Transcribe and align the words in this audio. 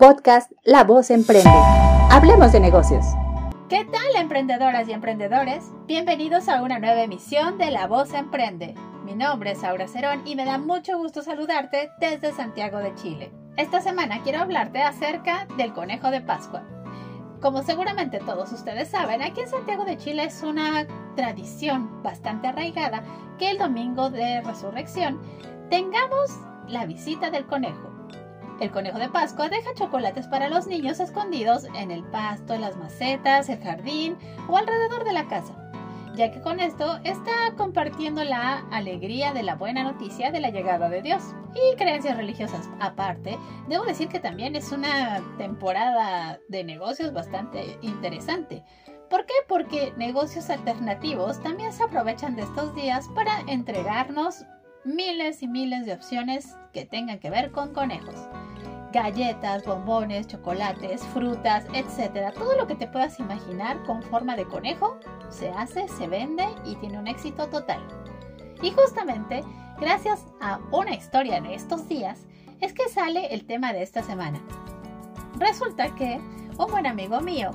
Podcast 0.00 0.50
La 0.64 0.82
Voz 0.82 1.10
Emprende. 1.10 1.50
Hablemos 2.10 2.52
de 2.52 2.60
negocios. 2.60 3.04
¿Qué 3.68 3.84
tal 3.84 4.16
emprendedoras 4.16 4.88
y 4.88 4.92
emprendedores? 4.92 5.62
Bienvenidos 5.86 6.48
a 6.48 6.62
una 6.62 6.78
nueva 6.78 7.02
emisión 7.02 7.58
de 7.58 7.70
La 7.70 7.86
Voz 7.86 8.14
Emprende. 8.14 8.74
Mi 9.04 9.14
nombre 9.14 9.50
es 9.50 9.62
Aura 9.62 9.88
Cerón 9.88 10.26
y 10.26 10.36
me 10.36 10.46
da 10.46 10.56
mucho 10.56 10.96
gusto 10.96 11.20
saludarte 11.20 11.90
desde 12.00 12.32
Santiago 12.32 12.78
de 12.78 12.94
Chile. 12.94 13.30
Esta 13.58 13.82
semana 13.82 14.22
quiero 14.22 14.40
hablarte 14.40 14.82
acerca 14.82 15.46
del 15.58 15.74
conejo 15.74 16.10
de 16.10 16.22
Pascua. 16.22 16.62
Como 17.42 17.62
seguramente 17.62 18.20
todos 18.20 18.50
ustedes 18.52 18.88
saben, 18.88 19.20
aquí 19.20 19.42
en 19.42 19.50
Santiago 19.50 19.84
de 19.84 19.98
Chile 19.98 20.24
es 20.24 20.42
una 20.42 20.86
tradición 21.14 22.02
bastante 22.02 22.48
arraigada 22.48 23.02
que 23.38 23.50
el 23.50 23.58
domingo 23.58 24.08
de 24.08 24.40
resurrección 24.40 25.20
tengamos 25.68 26.30
la 26.68 26.86
visita 26.86 27.30
del 27.30 27.44
conejo. 27.44 27.89
El 28.60 28.70
conejo 28.70 28.98
de 28.98 29.08
Pascua 29.08 29.48
deja 29.48 29.72
chocolates 29.72 30.26
para 30.26 30.50
los 30.50 30.66
niños 30.66 31.00
escondidos 31.00 31.64
en 31.74 31.90
el 31.90 32.04
pasto, 32.04 32.58
las 32.58 32.76
macetas, 32.76 33.48
el 33.48 33.58
jardín 33.62 34.18
o 34.48 34.56
alrededor 34.58 35.04
de 35.04 35.14
la 35.14 35.28
casa, 35.28 35.54
ya 36.14 36.30
que 36.30 36.42
con 36.42 36.60
esto 36.60 37.00
está 37.02 37.54
compartiendo 37.56 38.22
la 38.22 38.58
alegría 38.70 39.32
de 39.32 39.44
la 39.44 39.54
buena 39.54 39.82
noticia 39.82 40.30
de 40.30 40.40
la 40.40 40.50
llegada 40.50 40.90
de 40.90 41.00
Dios. 41.00 41.22
Y 41.54 41.74
creencias 41.76 42.18
religiosas 42.18 42.68
aparte, 42.80 43.38
debo 43.66 43.84
decir 43.84 44.08
que 44.08 44.20
también 44.20 44.54
es 44.54 44.72
una 44.72 45.22
temporada 45.38 46.38
de 46.48 46.62
negocios 46.62 47.14
bastante 47.14 47.78
interesante. 47.80 48.62
¿Por 49.08 49.24
qué? 49.24 49.34
Porque 49.48 49.94
negocios 49.96 50.50
alternativos 50.50 51.42
también 51.42 51.72
se 51.72 51.84
aprovechan 51.84 52.36
de 52.36 52.42
estos 52.42 52.74
días 52.74 53.08
para 53.14 53.40
entregarnos 53.46 54.44
miles 54.84 55.42
y 55.42 55.48
miles 55.48 55.86
de 55.86 55.94
opciones 55.94 56.58
que 56.74 56.84
tengan 56.84 57.18
que 57.20 57.30
ver 57.30 57.52
con 57.52 57.72
conejos 57.72 58.28
galletas, 58.92 59.64
bombones, 59.64 60.26
chocolates, 60.26 61.02
frutas, 61.08 61.64
etc. 61.72 62.34
Todo 62.34 62.56
lo 62.56 62.66
que 62.66 62.74
te 62.74 62.86
puedas 62.86 63.18
imaginar 63.18 63.82
con 63.84 64.02
forma 64.02 64.36
de 64.36 64.46
conejo 64.46 64.98
se 65.28 65.50
hace, 65.50 65.88
se 65.88 66.08
vende 66.08 66.46
y 66.64 66.76
tiene 66.76 66.98
un 66.98 67.06
éxito 67.06 67.48
total. 67.48 67.80
Y 68.62 68.72
justamente, 68.72 69.42
gracias 69.78 70.26
a 70.40 70.60
una 70.72 70.94
historia 70.94 71.36
en 71.36 71.46
estos 71.46 71.88
días, 71.88 72.26
es 72.60 72.72
que 72.72 72.88
sale 72.88 73.32
el 73.32 73.46
tema 73.46 73.72
de 73.72 73.82
esta 73.82 74.02
semana. 74.02 74.40
Resulta 75.38 75.94
que 75.94 76.20
un 76.58 76.70
buen 76.70 76.86
amigo 76.86 77.20
mío 77.20 77.52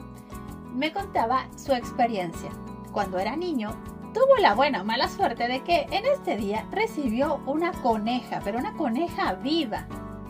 me 0.73 0.91
contaba 0.91 1.47
su 1.57 1.73
experiencia. 1.73 2.49
Cuando 2.91 3.19
era 3.19 3.35
niño, 3.35 3.69
tuvo 4.13 4.37
la 4.37 4.55
buena 4.55 4.81
o 4.81 4.85
mala 4.85 5.09
suerte 5.09 5.47
de 5.47 5.61
que 5.63 5.85
en 5.91 6.05
este 6.05 6.37
día 6.37 6.65
recibió 6.71 7.41
una 7.45 7.71
coneja, 7.73 8.41
pero 8.43 8.57
una 8.57 8.73
coneja 8.73 9.33
viva, 9.33 9.85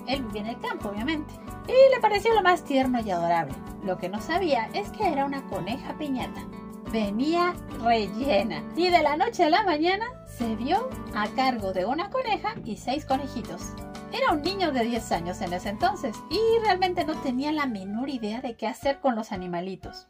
él 0.08 0.24
vivía 0.24 0.42
en 0.42 0.48
el 0.48 0.60
campo, 0.60 0.90
obviamente. 0.90 1.34
Y 1.68 1.94
le 1.94 2.00
pareció 2.02 2.34
lo 2.34 2.42
más 2.42 2.64
tierno 2.64 3.00
y 3.02 3.12
adorable. 3.12 3.56
Lo 3.84 3.98
que 3.98 4.10
no 4.10 4.22
sabía 4.22 4.70
es 4.74 4.90
que 4.92 5.08
era 5.08 5.26
una 5.26 5.44
coneja 5.48 5.98
piñata. 5.98 6.44
Venía 6.92 7.54
rellena. 7.84 8.64
Y 8.76 8.90
de 8.90 9.02
la 9.02 9.18
noche 9.18 9.44
a 9.44 9.50
la 9.50 9.64
mañana 9.64 10.06
se 10.28 10.56
vio 10.56 10.90
a 11.16 11.28
cargo 11.30 11.74
de 11.74 11.86
una 11.86 12.10
coneja 12.10 12.56
y 12.64 12.78
seis 12.78 13.06
conejitos. 13.06 13.74
Era 14.12 14.32
un 14.32 14.42
niño 14.44 14.72
de 14.72 14.84
10 14.86 15.12
años 15.12 15.42
en 15.42 15.52
ese 15.52 15.70
entonces 15.70 16.16
y 16.30 16.40
realmente 16.64 17.04
no 17.04 17.20
tenía 17.22 17.52
la 17.52 17.66
menor 17.66 18.10
idea 18.10 18.40
de 18.40 18.56
qué 18.56 18.66
hacer 18.66 19.02
con 19.02 19.16
los 19.16 19.32
animalitos. 19.32 20.08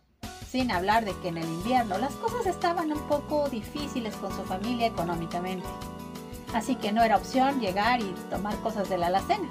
Sin 0.48 0.70
hablar 0.70 1.06
de 1.06 1.18
que 1.22 1.30
en 1.30 1.38
el 1.38 1.46
invierno 1.46 1.98
las 1.98 2.14
cosas 2.16 2.46
estaban 2.46 2.92
un 2.92 3.02
poco 3.08 3.50
difíciles 3.50 4.16
con 4.18 4.32
su 4.32 4.44
familia 4.44 4.88
económicamente. 4.88 5.68
Así 6.54 6.76
que 6.76 6.92
no 6.92 7.04
era 7.04 7.18
opción 7.18 7.60
llegar 7.60 8.00
y 8.00 8.14
tomar 8.30 8.56
cosas 8.58 8.88
de 8.90 8.98
la 8.98 9.08
alacena 9.08 9.50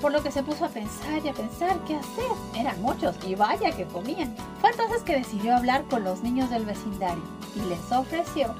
por 0.00 0.12
lo 0.12 0.22
que 0.22 0.30
se 0.30 0.42
puso 0.42 0.64
a 0.64 0.68
pensar 0.68 1.24
y 1.24 1.28
a 1.28 1.32
pensar 1.32 1.78
qué 1.86 1.96
hacer. 1.96 2.24
Eran 2.54 2.80
muchos 2.82 3.16
y 3.26 3.34
vaya 3.34 3.72
que 3.72 3.84
comían. 3.84 4.34
Fue 4.60 4.70
entonces 4.70 5.02
que 5.02 5.16
decidió 5.16 5.56
hablar 5.56 5.84
con 5.84 6.04
los 6.04 6.22
niños 6.22 6.50
del 6.50 6.64
vecindario 6.64 7.22
y 7.54 7.68
les 7.68 7.92
ofreció 7.92 8.54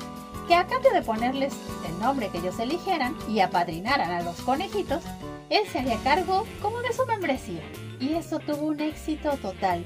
que 0.48 0.54
a 0.54 0.66
cambio 0.66 0.92
de 0.92 1.02
ponerles 1.02 1.54
el 1.88 1.98
nombre 1.98 2.28
que 2.28 2.38
ellos 2.38 2.58
eligieran 2.58 3.16
y 3.28 3.40
apadrinaran 3.40 4.10
a 4.12 4.22
los 4.22 4.40
conejitos, 4.42 5.02
él 5.50 5.66
se 5.70 5.80
haría 5.80 5.98
cargo 6.04 6.44
como 6.62 6.80
de 6.82 6.92
su 6.92 7.04
membresía. 7.06 7.62
Y 7.98 8.14
eso 8.14 8.38
tuvo 8.38 8.66
un 8.66 8.80
éxito 8.80 9.30
total. 9.38 9.84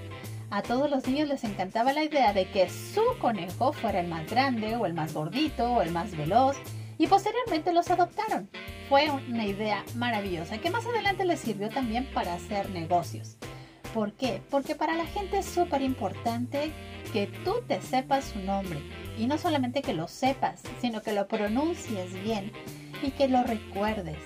A 0.50 0.62
todos 0.62 0.90
los 0.90 1.06
niños 1.06 1.28
les 1.28 1.44
encantaba 1.44 1.92
la 1.92 2.02
idea 2.02 2.32
de 2.32 2.50
que 2.50 2.68
su 2.68 3.02
conejo 3.20 3.72
fuera 3.72 4.00
el 4.00 4.08
más 4.08 4.28
grande 4.28 4.76
o 4.76 4.84
el 4.84 4.94
más 4.94 5.14
gordito 5.14 5.72
o 5.72 5.82
el 5.82 5.92
más 5.92 6.16
veloz 6.16 6.56
y 7.00 7.06
posteriormente 7.06 7.72
los 7.72 7.90
adoptaron. 7.90 8.50
Fue 8.90 9.10
una 9.10 9.46
idea 9.46 9.82
maravillosa 9.94 10.58
que 10.58 10.68
más 10.68 10.84
adelante 10.84 11.24
les 11.24 11.40
sirvió 11.40 11.70
también 11.70 12.06
para 12.12 12.34
hacer 12.34 12.68
negocios. 12.68 13.38
¿Por 13.94 14.12
qué? 14.12 14.42
Porque 14.50 14.74
para 14.74 14.94
la 14.94 15.06
gente 15.06 15.38
es 15.38 15.46
súper 15.46 15.80
importante 15.80 16.70
que 17.14 17.26
tú 17.42 17.54
te 17.66 17.80
sepas 17.80 18.26
su 18.26 18.40
nombre 18.40 18.82
y 19.16 19.26
no 19.26 19.38
solamente 19.38 19.80
que 19.80 19.94
lo 19.94 20.08
sepas, 20.08 20.60
sino 20.82 21.00
que 21.00 21.12
lo 21.12 21.26
pronuncies 21.26 22.12
bien 22.22 22.52
y 23.02 23.12
que 23.12 23.28
lo 23.28 23.44
recuerdes. 23.44 24.18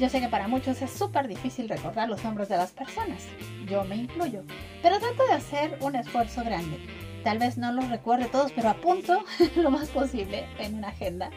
Yo 0.00 0.08
sé 0.08 0.20
que 0.20 0.28
para 0.28 0.48
muchos 0.48 0.82
es 0.82 0.90
súper 0.90 1.28
difícil 1.28 1.68
recordar 1.68 2.08
los 2.08 2.24
nombres 2.24 2.48
de 2.48 2.56
las 2.56 2.72
personas, 2.72 3.22
yo 3.68 3.84
me 3.84 3.94
incluyo, 3.94 4.42
pero 4.82 4.98
trato 4.98 5.26
de 5.26 5.34
hacer 5.34 5.78
un 5.80 5.94
esfuerzo 5.94 6.42
grande. 6.42 6.76
Tal 7.22 7.38
vez 7.38 7.56
no 7.56 7.70
los 7.70 7.88
recuerde 7.88 8.24
todos, 8.24 8.50
pero 8.50 8.70
apunto 8.70 9.22
lo 9.56 9.70
más 9.70 9.90
posible 9.90 10.46
en 10.58 10.74
una 10.74 10.88
agenda 10.88 11.30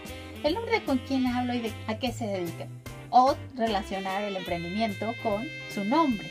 el 0.43 0.55
nombre 0.55 0.79
de 0.79 0.85
con 0.85 0.97
quién 0.99 1.27
hablo 1.27 1.53
y 1.53 1.59
de 1.59 1.73
a 1.87 1.97
qué 1.97 2.11
se 2.11 2.27
dedica. 2.27 2.67
O 3.09 3.35
relacionar 3.55 4.23
el 4.23 4.35
emprendimiento 4.35 5.13
con 5.21 5.45
su 5.73 5.83
nombre. 5.85 6.29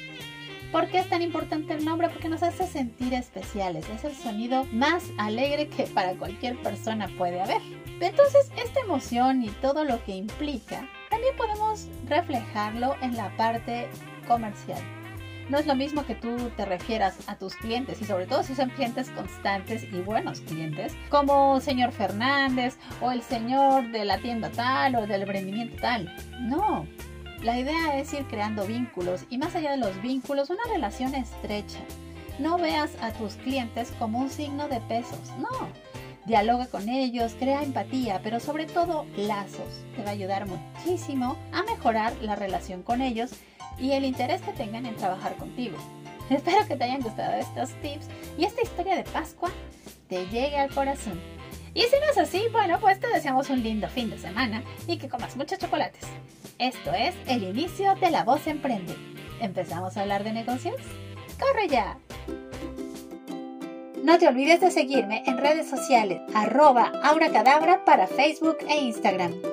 ¿Por 0.72 0.88
qué 0.88 1.00
es 1.00 1.08
tan 1.08 1.20
importante 1.20 1.74
el 1.74 1.84
nombre? 1.84 2.08
Porque 2.08 2.30
nos 2.30 2.42
hace 2.42 2.66
sentir 2.66 3.12
especiales. 3.12 3.84
Es 3.90 4.04
el 4.04 4.14
sonido 4.14 4.64
más 4.72 5.04
alegre 5.18 5.68
que 5.68 5.84
para 5.84 6.14
cualquier 6.14 6.56
persona 6.62 7.08
puede 7.18 7.42
haber. 7.42 7.60
Entonces, 8.00 8.50
esta 8.56 8.80
emoción 8.80 9.44
y 9.44 9.50
todo 9.50 9.84
lo 9.84 10.02
que 10.04 10.16
implica, 10.16 10.88
también 11.10 11.36
podemos 11.36 11.88
reflejarlo 12.08 12.96
en 13.02 13.16
la 13.16 13.36
parte 13.36 13.86
comercial. 14.26 14.80
No 15.48 15.58
es 15.58 15.66
lo 15.66 15.74
mismo 15.74 16.06
que 16.06 16.14
tú 16.14 16.50
te 16.56 16.64
refieras 16.64 17.18
a 17.26 17.36
tus 17.36 17.54
clientes 17.56 18.00
y 18.00 18.04
sobre 18.04 18.26
todo 18.26 18.42
si 18.42 18.54
son 18.54 18.70
clientes 18.70 19.10
constantes 19.10 19.84
y 19.84 20.00
buenos 20.00 20.40
clientes, 20.40 20.94
como 21.10 21.60
señor 21.60 21.92
Fernández 21.92 22.76
o 23.00 23.10
el 23.10 23.22
señor 23.22 23.90
de 23.90 24.04
la 24.04 24.18
tienda 24.18 24.50
tal 24.50 24.94
o 24.94 25.06
del 25.06 25.22
emprendimiento 25.22 25.76
tal. 25.80 26.14
No, 26.40 26.86
la 27.42 27.58
idea 27.58 27.98
es 27.98 28.12
ir 28.14 28.24
creando 28.26 28.66
vínculos 28.66 29.24
y 29.28 29.36
más 29.36 29.56
allá 29.56 29.72
de 29.72 29.78
los 29.78 30.00
vínculos, 30.00 30.48
una 30.48 30.62
relación 30.72 31.14
estrecha. 31.14 31.80
No 32.38 32.56
veas 32.56 32.92
a 33.02 33.12
tus 33.12 33.34
clientes 33.34 33.92
como 33.98 34.20
un 34.20 34.30
signo 34.30 34.68
de 34.68 34.80
pesos, 34.82 35.18
no. 35.38 35.68
Dialoga 36.24 36.66
con 36.66 36.88
ellos, 36.88 37.34
crea 37.36 37.64
empatía, 37.64 38.20
pero 38.22 38.38
sobre 38.38 38.66
todo 38.66 39.06
lazos. 39.16 39.84
Te 39.96 40.04
va 40.04 40.10
a 40.10 40.12
ayudar 40.12 40.46
muchísimo 40.46 41.36
a 41.52 41.64
mejorar 41.64 42.12
la 42.22 42.36
relación 42.36 42.84
con 42.84 43.02
ellos 43.02 43.32
y 43.82 43.92
el 43.92 44.04
interés 44.04 44.40
que 44.40 44.52
tengan 44.52 44.86
en 44.86 44.96
trabajar 44.96 45.34
contigo. 45.36 45.76
Espero 46.30 46.66
que 46.66 46.76
te 46.76 46.84
hayan 46.84 47.02
gustado 47.02 47.34
estos 47.34 47.70
tips 47.82 48.06
y 48.38 48.44
esta 48.44 48.62
historia 48.62 48.96
de 48.96 49.02
Pascua 49.02 49.50
te 50.08 50.24
llegue 50.28 50.56
al 50.56 50.72
corazón. 50.72 51.20
Y 51.74 51.82
si 51.82 51.96
no 51.98 52.10
es 52.10 52.18
así, 52.18 52.44
bueno, 52.52 52.78
pues 52.80 53.00
te 53.00 53.08
deseamos 53.08 53.50
un 53.50 53.62
lindo 53.62 53.88
fin 53.88 54.08
de 54.08 54.18
semana 54.18 54.62
y 54.86 54.98
que 54.98 55.08
comas 55.08 55.36
muchos 55.36 55.58
chocolates. 55.58 56.06
Esto 56.58 56.92
es 56.92 57.14
el 57.26 57.42
inicio 57.42 57.94
de 57.96 58.10
La 58.10 58.24
Voz 58.24 58.46
Emprende. 58.46 58.94
¿Empezamos 59.40 59.96
a 59.96 60.02
hablar 60.02 60.22
de 60.22 60.32
negocios? 60.32 60.76
¡Corre 61.40 61.66
ya! 61.68 61.98
No 64.04 64.18
te 64.18 64.28
olvides 64.28 64.60
de 64.60 64.70
seguirme 64.70 65.22
en 65.26 65.38
redes 65.38 65.68
sociales, 65.68 66.20
arroba 66.34 66.92
auracadabra 67.02 67.84
para 67.84 68.06
Facebook 68.06 68.58
e 68.68 68.80
Instagram. 68.80 69.51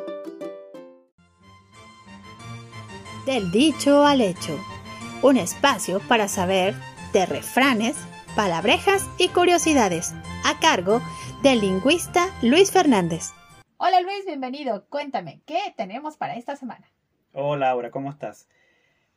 Del 3.26 3.52
dicho 3.52 4.06
al 4.06 4.22
hecho. 4.22 4.58
Un 5.22 5.38
espacio 5.38 6.00
para 6.08 6.28
saber 6.28 6.74
de 7.12 7.26
refranes, 7.26 7.98
palabrejas 8.36 9.08
y 9.18 9.28
curiosidades, 9.28 10.14
a 10.46 10.58
cargo 10.60 11.02
del 11.44 11.60
lingüista 11.60 12.28
Luis 12.42 12.72
Fernández. 12.72 13.32
Hola 13.78 14.02
Luis, 14.02 14.26
bienvenido. 14.26 14.86
Cuéntame, 14.90 15.42
¿qué 15.46 15.60
tenemos 15.76 16.16
para 16.16 16.36
esta 16.36 16.56
semana? 16.56 16.90
Hola 17.34 17.68
Laura, 17.68 17.92
¿cómo 17.92 18.10
estás? 18.10 18.48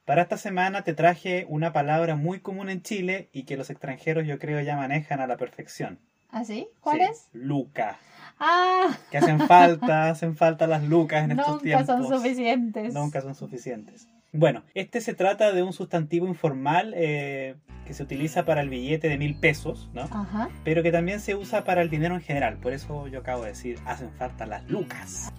Para 0.05 0.23
esta 0.23 0.37
semana 0.37 0.83
te 0.83 0.95
traje 0.95 1.47
una 1.49 1.73
palabra 1.73 2.17
muy 2.17 2.41
común 2.41 2.71
en 2.71 2.83
Chile 2.83 3.31
y 3.33 3.45
que 3.45 3.57
los 3.57 3.71
extranjeros 3.71 4.27
yo 4.27 4.39
creo 4.41 4.61
ya 4.61 4.77
manejan 4.77 5.21
a 5.21 5.29
la 5.29 5.37
perfección. 5.37 6.01
¿Ah, 6.29 6.45
sí? 6.45 6.67
¿Cuál 6.81 7.03
es? 7.03 7.29
Luca. 7.33 7.99
Ah. 8.45 8.99
Que 9.11 9.19
hacen 9.19 9.39
falta, 9.47 10.11
hacen 10.11 10.35
falta 10.37 10.67
las 10.67 10.83
lucas 10.83 11.25
en 11.25 11.39
estos 11.39 11.63
tiempos. 11.63 11.87
Nunca 11.87 12.09
son 12.09 12.19
suficientes. 12.19 12.93
Nunca 12.93 13.21
son 13.21 13.35
suficientes. 13.37 14.09
Bueno, 14.33 14.65
este 14.75 15.01
se 15.01 15.15
trata 15.15 15.53
de 15.53 15.63
un 15.63 15.73
sustantivo 15.73 16.27
informal 16.27 16.93
eh, 16.97 17.55
que 17.87 17.95
se 17.95 18.03
utiliza 18.03 18.45
para 18.45 18.63
el 18.63 18.69
billete 18.69 19.09
de 19.09 19.19
mil 19.19 19.35
pesos, 19.37 19.91
¿no? 19.95 20.03
Ajá. 20.03 20.49
Pero 20.65 20.83
que 20.83 20.91
también 20.91 21.21
se 21.21 21.35
usa 21.37 21.65
para 21.65 21.83
el 21.83 21.91
dinero 21.91 22.15
en 22.15 22.23
general. 22.23 22.57
Por 22.57 22.73
eso 22.73 23.07
yo 23.07 23.21
acabo 23.21 23.43
de 23.43 23.51
decir, 23.51 23.79
hacen 23.87 24.11
falta 24.13 24.45
las 24.47 24.69
lucas. 24.69 25.33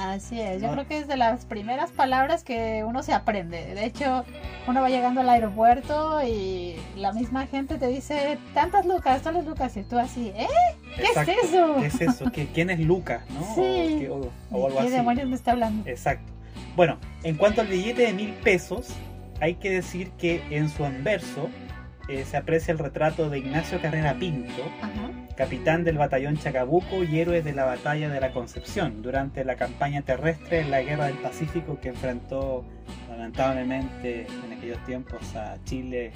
Así 0.00 0.40
es, 0.40 0.62
yo 0.62 0.68
No. 0.68 0.72
creo 0.74 0.88
que 0.88 0.98
es 0.98 1.08
de 1.08 1.16
las 1.18 1.44
primeras 1.44 1.90
palabras 1.90 2.42
que 2.42 2.84
uno 2.86 3.02
se 3.02 3.12
aprende. 3.12 3.74
De 3.74 3.84
hecho, 3.84 4.24
uno 4.66 4.80
va 4.80 4.88
llegando 4.88 5.20
al 5.20 5.28
aeropuerto 5.28 6.22
y 6.26 6.76
la 6.96 7.12
misma 7.12 7.46
gente 7.46 7.76
te 7.76 7.86
dice 7.88 8.38
tantas 8.54 8.86
lucas, 8.86 9.20
tales 9.22 9.44
lucas, 9.44 9.76
y 9.76 9.82
tú 9.82 9.98
así, 9.98 10.28
¿eh? 10.34 10.46
¿Qué 10.96 11.02
Exacto. 11.02 11.32
es 11.32 11.44
eso? 11.52 11.76
¿Qué 11.80 11.86
es 11.86 12.00
eso? 12.00 12.32
¿Qué- 12.32 12.46
¿Quién 12.46 12.70
es 12.70 12.80
Lucas? 12.80 13.22
¿no? 13.30 13.40
Sí. 13.54 13.60
O, 13.60 13.98
qué- 13.98 14.08
o- 14.10 14.16
o 14.16 14.20
¿De 14.20 14.66
algo 14.66 14.68
qué 14.78 14.78
así. 14.86 14.90
demonios 14.90 15.28
me 15.28 15.36
está 15.36 15.52
hablando? 15.52 15.88
Exacto. 15.88 16.32
Bueno, 16.76 16.96
en 17.22 17.36
cuanto 17.36 17.60
al 17.60 17.66
billete 17.66 18.02
de 18.02 18.12
mil 18.14 18.30
pesos, 18.32 18.88
hay 19.40 19.54
que 19.56 19.70
decir 19.70 20.10
que 20.12 20.42
en 20.50 20.68
su 20.70 20.84
anverso 20.84 21.48
eh, 22.08 22.24
se 22.24 22.36
aprecia 22.36 22.72
el 22.72 22.78
retrato 22.78 23.28
de 23.30 23.38
Ignacio 23.38 23.80
Carrera 23.80 24.14
Pinto, 24.14 24.62
Ajá. 24.82 25.09
Capitán 25.40 25.84
del 25.84 25.96
batallón 25.96 26.36
Chacabuco 26.36 27.02
y 27.02 27.18
héroe 27.18 27.40
de 27.40 27.54
la 27.54 27.64
batalla 27.64 28.10
de 28.10 28.20
la 28.20 28.30
Concepción 28.30 29.00
durante 29.00 29.42
la 29.42 29.56
campaña 29.56 30.02
terrestre 30.02 30.60
en 30.60 30.70
la 30.70 30.82
guerra 30.82 31.06
del 31.06 31.16
Pacífico 31.16 31.80
que 31.80 31.88
enfrentó 31.88 32.62
lamentablemente 33.08 34.26
en 34.26 34.52
aquellos 34.52 34.84
tiempos 34.84 35.34
a 35.34 35.56
Chile 35.64 36.12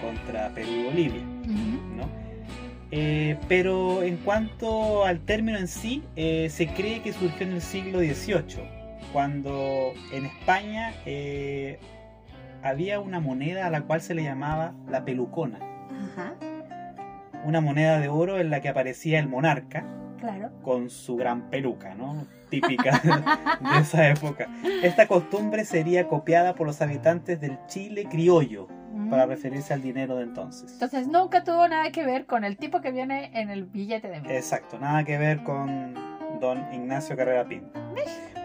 contra 0.00 0.48
Perú 0.54 0.70
y 0.70 0.84
Bolivia. 0.84 1.22
¿no? 1.94 2.08
Eh, 2.90 3.36
pero 3.48 4.02
en 4.02 4.16
cuanto 4.16 5.04
al 5.04 5.20
término 5.20 5.58
en 5.58 5.68
sí, 5.68 6.02
eh, 6.16 6.48
se 6.48 6.68
cree 6.68 7.02
que 7.02 7.12
surgió 7.12 7.46
en 7.46 7.52
el 7.52 7.60
siglo 7.60 7.98
XVIII, 7.98 8.64
cuando 9.12 9.92
en 10.10 10.24
España 10.24 10.94
eh, 11.04 11.78
había 12.62 12.98
una 12.98 13.20
moneda 13.20 13.66
a 13.66 13.70
la 13.70 13.82
cual 13.82 14.00
se 14.00 14.14
le 14.14 14.22
llamaba 14.22 14.72
la 14.88 15.04
pelucona, 15.04 15.58
Ajá, 16.14 16.34
una 17.44 17.60
moneda 17.60 17.98
de 18.00 18.08
oro 18.08 18.38
en 18.38 18.50
la 18.50 18.60
que 18.60 18.68
aparecía 18.68 19.18
el 19.18 19.28
monarca 19.28 19.84
claro. 20.18 20.50
con 20.62 20.90
su 20.90 21.16
gran 21.16 21.48
peluca, 21.50 21.94
¿no? 21.94 22.26
Típica 22.50 22.98
de 23.60 23.80
esa 23.80 24.08
época. 24.08 24.48
Esta 24.82 25.06
costumbre 25.06 25.64
sería 25.64 26.08
copiada 26.08 26.54
por 26.54 26.66
los 26.66 26.80
habitantes 26.80 27.40
del 27.40 27.58
Chile 27.66 28.06
criollo 28.10 28.68
para 29.10 29.26
Mm. 29.26 29.28
referirse 29.28 29.72
al 29.74 29.82
dinero 29.82 30.16
de 30.16 30.24
entonces. 30.24 30.72
Entonces 30.72 31.06
nunca 31.06 31.44
tuvo 31.44 31.68
nada 31.68 31.92
que 31.92 32.04
ver 32.04 32.26
con 32.26 32.44
el 32.44 32.56
tipo 32.56 32.80
que 32.80 32.90
viene 32.90 33.30
en 33.34 33.48
el 33.50 33.64
billete 33.64 34.08
de 34.08 34.20
mil. 34.20 34.30
Exacto, 34.30 34.78
nada 34.78 35.04
que 35.04 35.18
ver 35.18 35.42
con 35.44 35.94
don 36.40 36.72
Ignacio 36.72 37.16
Carrera 37.16 37.44
Pinto. 37.46 37.78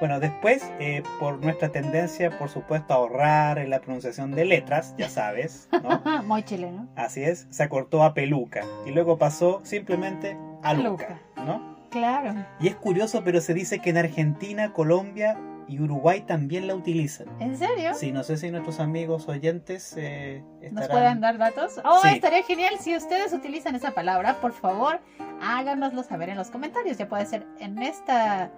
Bueno, 0.04 0.20
después, 0.20 0.70
eh, 0.82 1.02
por 1.18 1.42
nuestra 1.42 1.70
tendencia, 1.70 2.38
por 2.38 2.50
supuesto, 2.50 2.94
a 2.94 2.98
ahorrar 2.98 3.58
en 3.58 3.70
la 3.70 3.80
pronunciación 3.80 4.32
de 4.32 4.44
letras, 4.44 4.94
ya 4.98 5.08
sabes, 5.08 5.70
¿no? 5.82 6.02
Muy 6.26 6.44
chileno. 6.44 6.90
Así 6.98 7.24
es, 7.24 7.48
se 7.52 7.64
acortó 7.64 8.04
a 8.04 8.14
peluca 8.14 8.66
y 8.86 8.92
luego 8.92 9.18
pasó 9.18 9.62
simplemente 9.64 10.38
a 10.62 10.74
luca, 10.74 11.22
¿no? 11.38 11.78
Claro. 11.90 12.36
Y 12.60 12.68
es 12.68 12.76
curioso, 12.76 13.22
pero 13.24 13.40
se 13.40 13.54
dice 13.54 13.80
que 13.80 13.92
en 13.92 13.98
Argentina, 13.98 14.74
Colombia 14.74 15.40
y 15.70 15.80
Uruguay 15.80 16.20
también 16.22 16.68
la 16.68 16.76
utilizan. 16.76 17.28
¿En 17.40 17.58
serio? 17.58 17.94
Sí, 17.94 18.12
no 18.12 18.24
sé 18.24 18.36
si 18.36 18.52
nuestros 18.52 18.82
amigos 18.82 19.30
oyentes 19.30 19.96
eh, 19.98 20.44
¿Nos 20.72 20.90
pueden 20.90 21.22
dar 21.22 21.38
datos? 21.38 21.80
Oh, 21.86 22.02
Sí. 22.02 22.10
estaría 22.10 22.44
genial. 22.44 22.74
Si 22.82 22.94
ustedes 22.96 23.32
utilizan 23.32 23.76
esa 23.76 23.92
palabra, 23.92 24.42
por 24.42 24.52
favor, 24.52 25.00
háganoslo 25.42 26.04
saber 26.04 26.30
en 26.30 26.38
los 26.38 26.50
comentarios. 26.50 26.98
Ya 26.98 27.08
puede 27.08 27.26
ser 27.26 27.46
en 27.60 27.82
esta, 27.82 28.52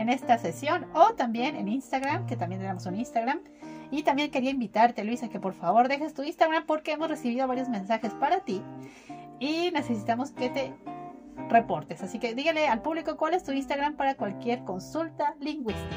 en 0.00 0.08
esta 0.08 0.38
sesión 0.38 0.86
o 0.94 1.14
también 1.14 1.54
en 1.56 1.68
Instagram, 1.68 2.26
que 2.26 2.36
también 2.36 2.60
tenemos 2.60 2.86
un 2.86 2.96
Instagram. 2.96 3.40
Y 3.92 4.02
también 4.04 4.30
quería 4.30 4.50
invitarte, 4.50 5.02
Luisa, 5.04 5.28
que 5.28 5.40
por 5.40 5.52
favor 5.52 5.88
dejes 5.88 6.14
tu 6.14 6.22
Instagram 6.22 6.64
porque 6.66 6.92
hemos 6.92 7.08
recibido 7.08 7.46
varios 7.48 7.68
mensajes 7.68 8.12
para 8.14 8.40
ti 8.40 8.62
y 9.40 9.70
necesitamos 9.72 10.30
que 10.30 10.48
te 10.48 10.72
reportes. 11.48 12.00
Así 12.02 12.18
que 12.20 12.34
dígale 12.34 12.68
al 12.68 12.82
público 12.82 13.16
cuál 13.16 13.34
es 13.34 13.42
tu 13.42 13.50
Instagram 13.52 13.96
para 13.96 14.14
cualquier 14.14 14.62
consulta 14.64 15.34
lingüística. 15.40 15.96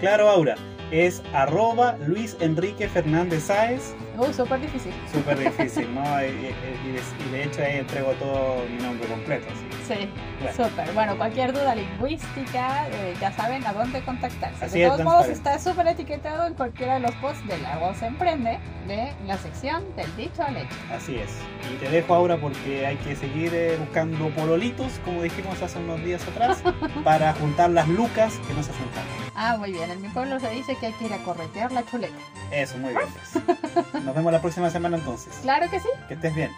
Claro, 0.00 0.28
Aura, 0.28 0.54
es 0.90 1.22
arroba 1.32 1.96
Luis 2.06 2.36
Enrique 2.40 2.88
Fernández 2.88 3.44
Sáez 3.44 3.94
Uh, 4.18 4.32
súper 4.34 4.60
difícil. 4.60 4.92
Súper 5.10 5.38
difícil, 5.38 5.94
¿no? 5.94 6.02
Y, 6.22 6.26
y- 6.26 7.26
y 7.26 7.30
de 7.32 7.44
hecho 7.44 7.62
ahí 7.62 7.78
entrego 7.78 8.12
todo 8.12 8.62
mi 8.68 8.82
nombre 8.82 9.06
completo. 9.08 9.46
así. 9.50 9.66
Sí, 9.90 10.08
súper. 10.56 10.92
Bueno, 10.92 11.16
cualquier 11.16 11.52
duda 11.52 11.74
lingüística, 11.74 12.86
eh, 12.88 13.14
ya 13.20 13.32
saben 13.32 13.66
a 13.66 13.72
dónde 13.72 14.00
contactarse. 14.02 14.64
Así 14.64 14.78
de 14.78 14.84
es, 14.84 14.92
todos 14.92 15.04
modos, 15.04 15.24
transparente. 15.26 15.58
está 15.60 15.70
súper 15.70 15.86
etiquetado 15.88 16.46
en 16.46 16.54
cualquiera 16.54 16.94
de 16.94 17.00
los 17.00 17.12
posts 17.16 17.44
de 17.48 17.58
La 17.58 17.78
Voz 17.78 18.00
Emprende, 18.02 18.60
de 18.86 19.12
la 19.26 19.36
sección 19.38 19.84
del 19.96 20.14
dicho 20.16 20.44
al 20.44 20.58
hecho. 20.58 20.76
Así 20.94 21.16
es. 21.16 21.30
Y 21.72 21.76
te 21.78 21.88
dejo 21.90 22.14
ahora 22.14 22.36
porque 22.36 22.86
hay 22.86 22.96
que 22.98 23.16
seguir 23.16 23.52
eh, 23.52 23.76
buscando 23.80 24.28
pololitos, 24.30 25.00
como 25.04 25.22
dijimos 25.22 25.60
hace 25.60 25.78
unos 25.80 26.00
días 26.04 26.22
atrás, 26.28 26.62
para 27.04 27.32
juntar 27.34 27.70
las 27.70 27.88
lucas 27.88 28.34
que 28.46 28.54
no 28.54 28.62
se 28.62 28.70
hacen 28.70 28.88
falta. 28.90 29.32
Ah, 29.34 29.56
muy 29.56 29.72
bien. 29.72 29.90
En 29.90 30.00
mi 30.00 30.08
pueblo 30.08 30.38
se 30.38 30.50
dice 30.50 30.76
que 30.76 30.86
hay 30.86 30.92
que 30.92 31.06
ir 31.06 31.14
a 31.14 31.18
corretear 31.18 31.72
la 31.72 31.84
chuleta. 31.84 32.14
Eso, 32.52 32.78
muy 32.78 32.90
bien. 32.90 33.06
pues. 33.12 34.04
Nos 34.04 34.14
vemos 34.14 34.32
la 34.32 34.40
próxima 34.40 34.70
semana 34.70 34.98
entonces. 34.98 35.34
Claro 35.42 35.68
que 35.68 35.80
sí. 35.80 35.88
Que 36.06 36.14
estés 36.14 36.34
bien. 36.34 36.50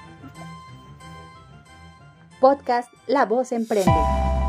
Podcast 2.42 2.92
La 3.06 3.24
Voz 3.24 3.52
Emprende. 3.52 3.92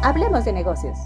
Hablemos 0.01 0.45
de 0.45 0.51
negocios. 0.51 0.97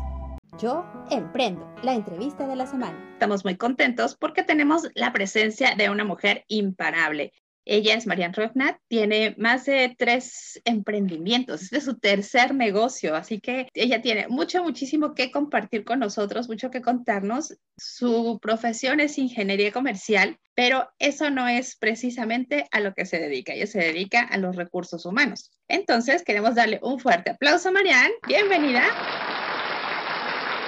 Yo 0.58 0.86
emprendo. 1.12 1.70
La 1.84 1.94
entrevista 1.94 2.48
de 2.48 2.56
la 2.56 2.66
semana. 2.66 2.98
Estamos 3.12 3.44
muy 3.44 3.58
contentos 3.58 4.16
porque 4.16 4.42
tenemos 4.42 4.88
la 4.96 5.12
presencia 5.12 5.76
de 5.76 5.90
una 5.90 6.06
mujer 6.06 6.46
imparable. 6.48 7.34
Ella 7.70 7.96
es 7.96 8.08
Marian 8.08 8.34
Rognat, 8.34 8.78
tiene 8.88 9.36
más 9.38 9.66
de 9.66 9.94
tres 9.98 10.62
emprendimientos, 10.64 11.64
este 11.64 11.78
es 11.80 11.84
su 11.84 12.00
tercer 12.00 12.56
negocio, 12.56 13.14
así 13.14 13.42
que 13.42 13.68
ella 13.74 14.02
tiene 14.02 14.30
mucho, 14.30 14.64
muchísimo 14.64 15.14
que 15.14 15.32
compartir 15.32 15.84
con 15.84 16.00
nosotros, 16.00 16.48
mucho 16.48 16.72
que 16.72 16.82
contarnos. 16.82 17.58
Su 17.78 18.40
profesión 18.42 19.02
es 19.02 19.18
ingeniería 19.18 19.74
comercial, 19.74 20.40
pero 20.56 20.90
eso 20.98 21.30
no 21.30 21.50
es 21.50 21.76
precisamente 21.76 22.68
a 22.72 22.80
lo 22.80 22.94
que 22.94 23.06
se 23.06 23.20
dedica, 23.20 23.52
ella 23.52 23.68
se 23.68 23.80
dedica 23.80 24.22
a 24.22 24.38
los 24.38 24.56
recursos 24.56 25.06
humanos. 25.06 25.52
Entonces, 25.68 26.24
queremos 26.24 26.56
darle 26.56 26.80
un 26.82 27.00
fuerte 27.02 27.32
aplauso 27.32 27.68
a 27.68 27.74
Marian, 27.74 28.12
bienvenida. 28.26 28.84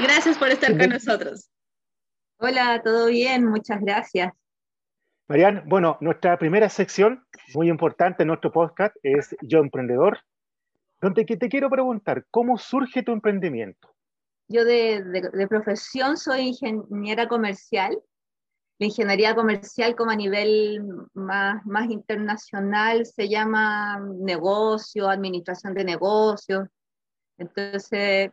Gracias 0.01 0.37
por 0.37 0.49
estar 0.49 0.77
con 0.77 0.89
nosotros. 0.89 1.49
Hola, 2.39 2.81
¿todo 2.83 3.07
bien? 3.07 3.45
Muchas 3.45 3.79
gracias. 3.79 4.33
Marian, 5.29 5.61
bueno, 5.67 5.95
nuestra 6.01 6.39
primera 6.39 6.69
sección, 6.69 7.23
muy 7.53 7.69
importante 7.69 8.23
en 8.23 8.29
nuestro 8.29 8.51
podcast, 8.51 8.95
es 9.03 9.35
Yo 9.43 9.59
Emprendedor, 9.59 10.17
donde 10.99 11.23
te 11.23 11.49
quiero 11.49 11.69
preguntar, 11.69 12.25
¿cómo 12.31 12.57
surge 12.57 13.03
tu 13.03 13.11
emprendimiento? 13.11 13.93
Yo 14.47 14.65
de 14.65 15.47
profesión 15.47 16.17
soy 16.17 16.47
ingeniera 16.47 17.27
comercial. 17.27 18.01
La 18.79 18.87
ingeniería 18.87 19.35
comercial 19.35 19.95
como 19.95 20.09
a 20.09 20.15
nivel 20.15 20.81
más, 21.13 21.63
más 21.63 21.91
internacional 21.91 23.05
se 23.05 23.29
llama 23.29 23.99
negocio, 23.99 25.07
administración 25.09 25.75
de 25.75 25.83
negocios. 25.83 26.67
Entonces, 27.37 28.31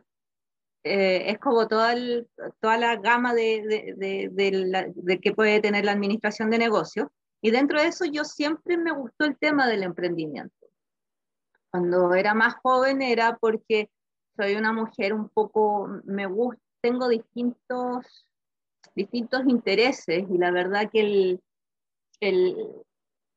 eh, 0.93 1.31
es 1.31 1.39
como 1.39 1.67
toda, 1.67 1.93
el- 1.93 2.27
toda 2.59 2.77
la 2.77 2.95
gama 2.97 3.33
de, 3.33 3.95
de, 3.97 4.29
de- 4.31 4.51
la- 4.65 4.87
de 4.93 5.19
que 5.19 5.33
puede 5.33 5.59
tener 5.61 5.85
la 5.85 5.91
administración 5.93 6.49
de 6.49 6.57
negocios. 6.57 7.07
Y 7.41 7.51
dentro 7.51 7.79
de 7.79 7.87
eso 7.87 8.05
yo 8.05 8.23
siempre 8.23 8.77
me 8.77 8.91
gustó 8.91 9.25
el 9.25 9.37
tema 9.37 9.67
del 9.67 9.83
emprendimiento. 9.83 10.53
Cuando 11.71 12.13
era 12.13 12.33
más 12.33 12.55
joven 12.63 13.01
era 13.01 13.37
porque 13.37 13.89
soy 14.35 14.55
una 14.55 14.73
mujer 14.73 15.13
un 15.13 15.29
poco, 15.29 15.87
me 16.05 16.25
gusta, 16.25 16.61
tengo 16.81 17.07
distintos, 17.07 18.27
distintos 18.95 19.41
intereses 19.47 20.25
y 20.29 20.37
la 20.37 20.51
verdad 20.51 20.89
que 20.91 20.99
el, 21.01 21.41
el, 22.19 22.55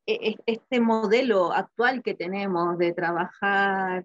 e- 0.07 0.31
e- 0.31 0.39
este 0.47 0.81
modelo 0.81 1.53
actual 1.53 2.03
que 2.03 2.15
tenemos 2.15 2.79
de 2.79 2.93
trabajar, 2.93 4.05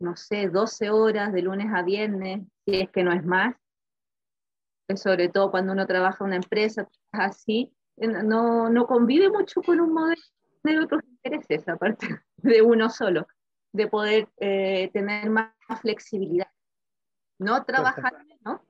no 0.00 0.16
sé, 0.16 0.48
12 0.48 0.90
horas 0.90 1.32
de 1.32 1.42
lunes 1.42 1.68
a 1.72 1.82
viernes, 1.82 2.40
si 2.66 2.80
es 2.80 2.90
que 2.90 3.04
no 3.04 3.12
es 3.12 3.24
más, 3.24 3.54
sobre 4.96 5.28
todo 5.28 5.50
cuando 5.50 5.72
uno 5.72 5.86
trabaja 5.86 6.24
en 6.24 6.28
una 6.28 6.36
empresa 6.36 6.88
así, 7.12 7.72
no, 7.96 8.68
no 8.70 8.86
convive 8.86 9.30
mucho 9.30 9.62
con 9.62 9.80
un 9.80 9.92
modelo 9.92 10.20
de 10.64 10.78
otros 10.80 11.02
intereses, 11.04 11.68
aparte 11.68 12.08
de 12.38 12.62
uno 12.62 12.90
solo, 12.90 13.26
de 13.72 13.86
poder 13.86 14.28
eh, 14.38 14.90
tener 14.92 15.30
más 15.30 15.52
flexibilidad. 15.80 16.48
No 17.38 17.64
trabajar, 17.64 18.12
¿no? 18.44 18.62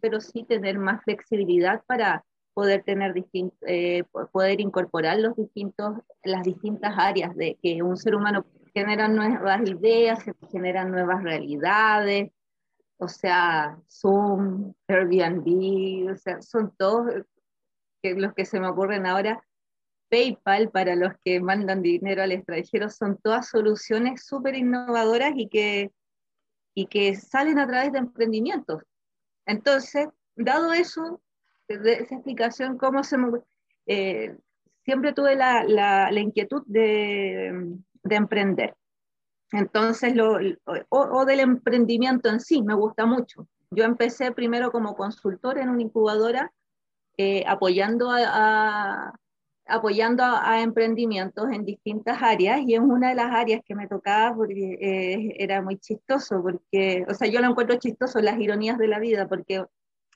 pero 0.00 0.20
sí 0.20 0.44
tener 0.44 0.78
más 0.78 1.02
flexibilidad 1.02 1.82
para 1.86 2.24
poder 2.54 2.82
tener 2.84 3.14
distin- 3.14 3.52
eh, 3.66 4.04
po- 4.10 4.26
poder 4.28 4.60
incorporar 4.60 5.18
los 5.18 5.36
distintos, 5.36 5.98
las 6.22 6.44
distintas 6.44 6.94
áreas 6.96 7.34
de 7.36 7.56
que 7.62 7.82
un 7.82 7.96
ser 7.96 8.14
humano 8.14 8.44
genera 8.78 9.08
nuevas 9.08 9.68
ideas, 9.68 10.22
se 10.22 10.34
generan 10.50 10.90
nuevas 10.90 11.22
realidades, 11.22 12.30
o 12.98 13.08
sea, 13.08 13.78
Zoom, 13.88 14.72
Airbnb, 14.88 16.12
o 16.12 16.16
sea, 16.16 16.40
son 16.42 16.74
todos 16.76 17.06
los 18.02 18.34
que 18.34 18.44
se 18.44 18.60
me 18.60 18.68
ocurren 18.68 19.06
ahora. 19.06 19.42
PayPal 20.10 20.70
para 20.70 20.96
los 20.96 21.12
que 21.22 21.38
mandan 21.40 21.82
dinero 21.82 22.22
al 22.22 22.32
extranjero 22.32 22.88
son 22.88 23.18
todas 23.18 23.48
soluciones 23.48 24.24
súper 24.24 24.54
innovadoras 24.54 25.32
y 25.36 25.48
que, 25.48 25.92
y 26.74 26.86
que 26.86 27.14
salen 27.14 27.58
a 27.58 27.66
través 27.66 27.92
de 27.92 27.98
emprendimientos. 27.98 28.82
Entonces, 29.44 30.08
dado 30.34 30.72
eso, 30.72 31.20
esa 31.68 32.14
explicación, 32.14 32.78
cómo 32.78 33.04
se 33.04 33.18
me, 33.18 33.40
eh, 33.86 34.36
siempre 34.84 35.12
tuve 35.12 35.36
la, 35.36 35.64
la, 35.64 36.10
la 36.10 36.20
inquietud 36.20 36.62
de, 36.66 37.76
de, 38.02 38.16
emprender. 38.16 38.74
Entonces, 39.52 40.14
lo, 40.14 40.38
o, 40.88 41.24
del 41.24 41.40
emprendimiento 41.40 42.28
en 42.28 42.40
sí, 42.40 42.62
me 42.62 42.74
gusta 42.74 43.06
mucho. 43.06 43.48
Yo 43.70 43.84
empecé 43.84 44.32
primero 44.32 44.70
como 44.70 44.94
consultor 44.94 45.58
en 45.58 45.68
una 45.68 45.82
incubadora, 45.82 46.52
eh, 47.16 47.44
apoyando 47.46 48.10
a, 48.10 48.20
a 48.24 49.14
apoyando 49.68 50.24
a, 50.24 50.60
emprendimientos 50.62 51.46
en 51.52 51.64
distintas 51.64 52.22
áreas 52.22 52.60
y 52.66 52.74
es 52.74 52.80
una 52.80 53.10
de 53.10 53.14
las 53.14 53.32
áreas 53.32 53.60
que 53.64 53.74
me 53.74 53.86
tocaba 53.86 54.34
porque 54.34 54.78
eh, 54.80 55.36
era 55.38 55.62
muy 55.62 55.78
chistoso, 55.78 56.42
porque, 56.42 57.04
o 57.08 57.14
sea, 57.14 57.28
yo 57.28 57.40
lo 57.40 57.48
encuentro 57.50 57.76
chistoso, 57.76 58.20
las 58.20 58.40
ironías 58.40 58.78
de 58.78 58.88
la 58.88 58.98
vida, 58.98 59.28
porque 59.28 59.64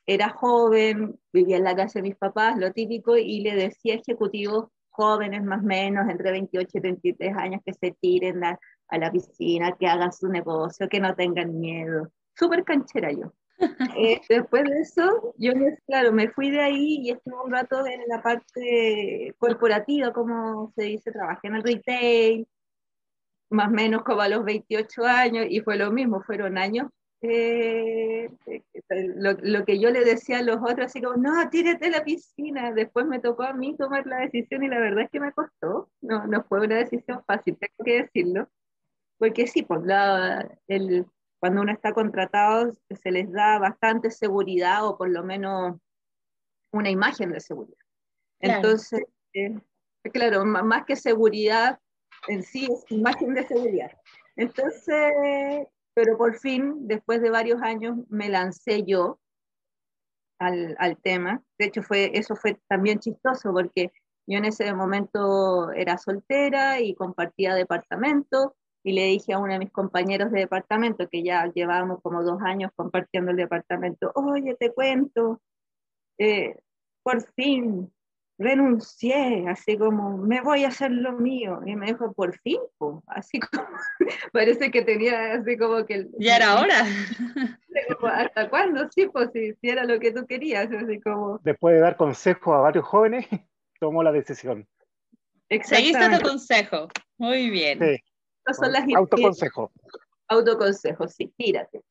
era 0.07 0.31
joven, 0.31 1.19
vivía 1.33 1.59
en 1.59 1.65
la 1.65 1.77
casa 1.77 1.99
de 1.99 2.09
mis 2.09 2.17
papás, 2.17 2.57
lo 2.59 2.73
típico, 2.73 3.17
y 3.17 3.41
le 3.41 3.55
decía 3.55 3.95
a 3.95 3.99
ejecutivos 3.99 4.69
jóvenes 4.93 5.43
más 5.43 5.63
o 5.63 5.67
menos, 5.67 6.09
entre 6.09 6.31
28 6.31 6.79
y 6.79 6.81
33 6.81 7.37
años, 7.37 7.61
que 7.65 7.75
se 7.75 7.97
tiren 8.01 8.45
a, 8.45 8.59
a 8.89 8.99
la 8.99 9.11
piscina, 9.11 9.77
que 9.79 9.87
hagan 9.87 10.13
su 10.13 10.29
negocio, 10.29 10.89
que 10.89 11.01
no 11.01 11.15
tengan 11.15 11.59
miedo. 11.59 12.09
Súper 12.35 12.65
canchera 12.65 13.11
yo. 13.11 13.33
Eh, 13.97 14.21
después 14.29 14.65
de 14.65 14.81
eso, 14.81 15.35
yo, 15.37 15.53
claro, 15.87 16.13
me 16.13 16.29
fui 16.31 16.51
de 16.51 16.61
ahí 16.61 16.99
y 17.03 17.11
estuve 17.11 17.35
un 17.45 17.53
rato 17.53 17.87
en 17.87 18.01
la 18.09 18.21
parte 18.21 19.35
corporativa, 19.39 20.13
como 20.13 20.73
se 20.75 20.85
dice, 20.85 21.13
trabajé 21.13 21.47
en 21.47 21.57
el 21.57 21.63
retail, 21.63 22.49
más 23.51 23.69
o 23.69 23.71
menos 23.71 24.03
como 24.03 24.21
a 24.21 24.29
los 24.29 24.45
28 24.45 25.05
años, 25.05 25.47
y 25.49 25.61
fue 25.61 25.77
lo 25.77 25.93
mismo, 25.93 26.23
fueron 26.23 26.59
años. 26.59 26.89
Eh, 27.25 28.29
lo, 28.91 29.33
lo, 29.33 29.65
que 29.65 29.79
yo 29.79 29.91
le 29.91 30.05
decía 30.05 30.39
a 30.39 30.43
los 30.43 30.57
otros, 30.57 30.87
así 30.87 31.01
como, 31.01 31.17
no, 31.17 31.49
tírate 31.51 31.87
a 31.87 31.91
la 31.91 32.05
piscina. 32.05 32.73
Después 32.73 33.07
me 33.07 33.21
tocó 33.21 33.45
a 33.45 33.53
mí 33.53 33.77
tomar 33.77 34.07
la 34.07 34.19
decisión 34.19 34.65
y 34.65 34.69
la 34.69 34.81
verdad 34.81 35.05
es 35.05 35.11
que 35.11 35.21
me 35.21 35.33
costó. 35.33 35.89
No, 36.01 36.27
no 36.27 36.43
fue 36.45 36.61
una 36.61 36.77
decisión 36.77 37.23
fácil, 37.25 37.57
tengo 37.57 37.85
que 37.85 38.03
decirlo. 38.03 38.49
Porque 39.19 39.47
sí, 39.47 39.63
por 39.63 39.87
la, 39.87 40.59
el, 40.67 41.07
cuando 41.39 41.63
uno 41.63 41.73
está 41.73 41.93
contratado 41.93 42.73
se 42.91 43.11
les 43.13 43.31
da 43.31 43.59
bastante 43.61 44.11
seguridad 44.11 44.87
o 44.87 44.99
por 44.99 45.09
lo 45.09 45.23
menos 45.23 45.77
una 46.73 46.91
imagen 46.91 47.31
de 47.31 47.41
seguridad. 47.41 47.79
Claro. 48.41 48.57
Entonces, 48.57 49.03
eh, 49.35 49.61
claro, 50.13 50.45
más 50.45 50.85
que 50.87 50.97
seguridad 50.97 51.79
en 52.27 52.43
sí 52.43 52.69
es 52.71 52.85
imagen 52.91 53.35
de 53.35 53.47
seguridad. 53.47 53.93
Entonces, 54.37 55.69
pero 55.95 56.17
por 56.17 56.39
fin, 56.39 56.87
después 56.87 57.21
de 57.21 57.31
varios 57.31 57.63
años, 57.63 57.97
me 58.09 58.29
lancé 58.29 58.85
yo 58.85 59.21
al, 60.39 60.77
al 60.79 60.97
tema. 60.99 61.43
De 61.59 61.67
hecho, 61.67 61.83
fue, 61.83 62.11
eso 62.15 62.37
fue 62.37 62.59
también 62.69 62.99
chistoso 62.99 63.53
porque 63.53 63.93
yo 64.27 64.39
en 64.39 64.45
ese 64.45 64.73
momento 64.75 65.71
era 65.73 65.99
soltera 65.99 66.81
y 66.81 66.95
compartía 66.95 67.55
departamento 67.55 68.57
y 68.85 68.93
le 68.93 69.07
dije 69.07 69.33
a 69.33 69.39
uno 69.39 69.53
de 69.53 69.59
mis 69.61 69.73
compañeros 69.73 70.33
de 70.33 70.41
departamento, 70.41 71.09
que 71.09 71.23
ya 71.23 71.47
llevábamos 71.53 72.01
como 72.03 72.23
dos 72.23 72.41
años 72.43 72.73
compartiendo 72.75 73.31
el 73.31 73.37
departamento, 73.37 74.11
oye, 74.15 74.57
te 74.57 74.73
cuento, 74.73 75.41
eh, 76.19 76.57
por 77.03 77.23
fin 77.35 77.93
renuncié, 78.43 79.49
así 79.49 79.79
como, 79.79 80.19
me 80.19 80.41
voy 80.41 80.65
a 80.65 80.69
hacer 80.69 80.91
lo 80.91 81.13
mío. 81.13 81.61
Y 81.65 81.77
me 81.77 81.87
dijo, 81.87 82.13
por 82.13 82.39
fin, 82.41 82.59
po. 82.79 83.03
así 83.07 83.41
como, 83.41 83.67
parece 84.33 84.71
que 84.71 84.83
tenía 84.83 85.35
así 85.35 85.57
como 85.57 85.85
que... 85.87 86.07
Ya 86.19 86.37
era 86.37 86.61
hora. 86.61 86.85
¿Hasta 88.13 88.51
cuándo? 88.51 88.89
Sí, 88.91 89.07
pues 89.07 89.31
si, 89.33 89.55
si, 89.55 89.69
era 89.69 89.85
lo 89.85 89.99
que 89.99 90.13
tú 90.13 90.27
querías, 90.27 90.71
así 90.71 91.01
como... 91.01 91.41
Después 91.43 91.75
de 91.75 91.81
dar 91.81 91.97
consejo 91.97 92.55
a 92.55 92.61
varios 92.61 92.85
jóvenes, 92.85 93.27
tomó 93.81 94.03
la 94.03 94.13
decisión. 94.13 94.67
Seguiste 95.63 96.09
tu 96.19 96.29
consejo, 96.29 96.89
muy 97.19 97.51
bien. 97.51 97.79
Sí. 97.79 97.99
Son 98.55 98.73
las 98.73 98.85
autoconsejo. 98.95 99.71
Autoconsejo, 100.29 101.07
sí, 101.09 101.33
tírate. 101.37 101.83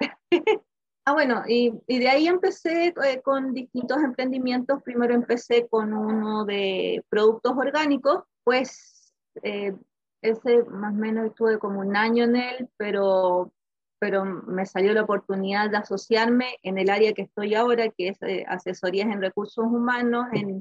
Ah, 1.05 1.13
bueno, 1.13 1.43
y, 1.48 1.74
de 1.88 2.10
ahí 2.10 2.27
empecé 2.27 2.93
eh, 3.03 3.22
con 3.24 3.53
distintos 3.53 3.98
emprendimientos. 4.03 4.81
Primero 4.84 5.13
empecé 5.13 5.67
con 5.67 5.93
uno 5.93 6.46
de 6.46 7.03
productos 7.10 7.53
orgánicos, 7.55 8.24
pues 8.43 9.13
eh, 9.43 9.74
ese 10.22 10.63
más 10.63 10.93
o 10.93 10.98
menos 10.98 11.27
estuve 11.27 11.60
como 11.60 11.79
un 11.79 11.96
año 11.96 12.24
en 12.25 12.36
él, 12.36 12.70
pero, 12.77 13.51
pero 14.00 14.25
me 14.25 14.65
salió 14.65 14.93
la 14.93 15.03
oportunidad 15.03 15.70
de 15.70 15.77
asociarme 15.77 16.58
en 16.63 16.77
el 16.77 16.89
área 16.89 17.13
que 17.13 17.24
estoy 17.24 17.55
ahora, 17.55 17.89
que 17.89 18.10
es 18.10 18.22
eh, 18.22 18.46
asesorías 18.48 19.08
en 19.08 19.22
recursos 19.22 19.65
humanos, 19.65 20.27
en, 20.34 20.60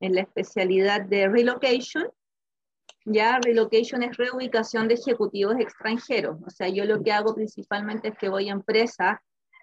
en 0.00 0.14
la 0.14 0.22
especialidad 0.22 1.02
de 1.02 1.28
relocation 1.28 2.08
ya 3.10 3.38
relocation 3.40 4.02
es 4.02 4.16
reubicación 4.16 4.88
de 4.88 4.94
ejecutivos 4.94 5.56
extranjeros. 5.58 6.38
O 6.46 6.50
sea, 6.50 6.68
yo 6.68 6.84
lo 6.84 7.02
que 7.02 7.12
hago 7.12 7.34
principalmente 7.34 8.08
es 8.08 8.18
que 8.18 8.28
voy 8.28 8.48
a 8.48 8.52
empresas, 8.52 9.18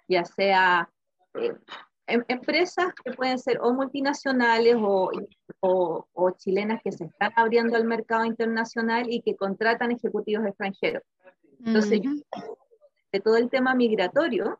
ya 0.08 0.26
sea 0.26 0.90
eh, 1.36 1.54
em 2.08 2.24
empresas 2.28 2.94
que 3.04 3.12
pueden 3.14 3.40
ser 3.40 3.60
o 3.62 3.74
multinacionales 3.74 4.76
o, 4.78 5.12
o, 5.60 6.08
o, 6.14 6.32
chilenas 6.32 6.82
que 6.84 6.92
se 6.92 7.06
están 7.06 7.32
abriendo 7.36 7.76
al 7.76 7.86
mercado 7.86 8.26
internacional 8.26 9.06
y 9.10 9.22
que 9.22 9.36
contratan 9.36 9.92
ejecutivos 9.92 10.46
extranjeros. 10.46 11.04
Entonces, 11.66 12.00
uh 12.00 12.04
-huh. 12.04 12.58
de 13.12 13.20
todo 13.20 13.38
el 13.38 13.50
tema 13.50 13.74
migratorio, 13.74 14.60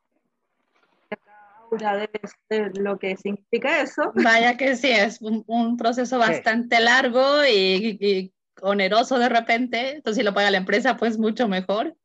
debe 1.78 2.22
ser 2.50 2.78
lo 2.78 2.98
que 2.98 3.18
significa 3.18 3.82
eso. 3.82 4.12
Vaya 4.16 4.58
que 4.58 4.76
sí, 4.76 4.90
es 4.90 5.22
un, 5.22 5.44
un 5.48 5.78
proceso 5.78 6.18
bastante 6.18 6.80
largo 6.80 7.46
y, 7.46 7.98
y 8.00 8.34
oneroso 8.62 9.20
de 9.20 9.30
repente, 9.30 9.96
entonces 9.96 10.22
si 10.22 10.24
lo 10.24 10.34
paga 10.34 10.52
la 10.52 10.58
empresa, 10.58 10.98
pues 10.98 11.18
mucho 11.18 11.48
mejor. 11.48 11.96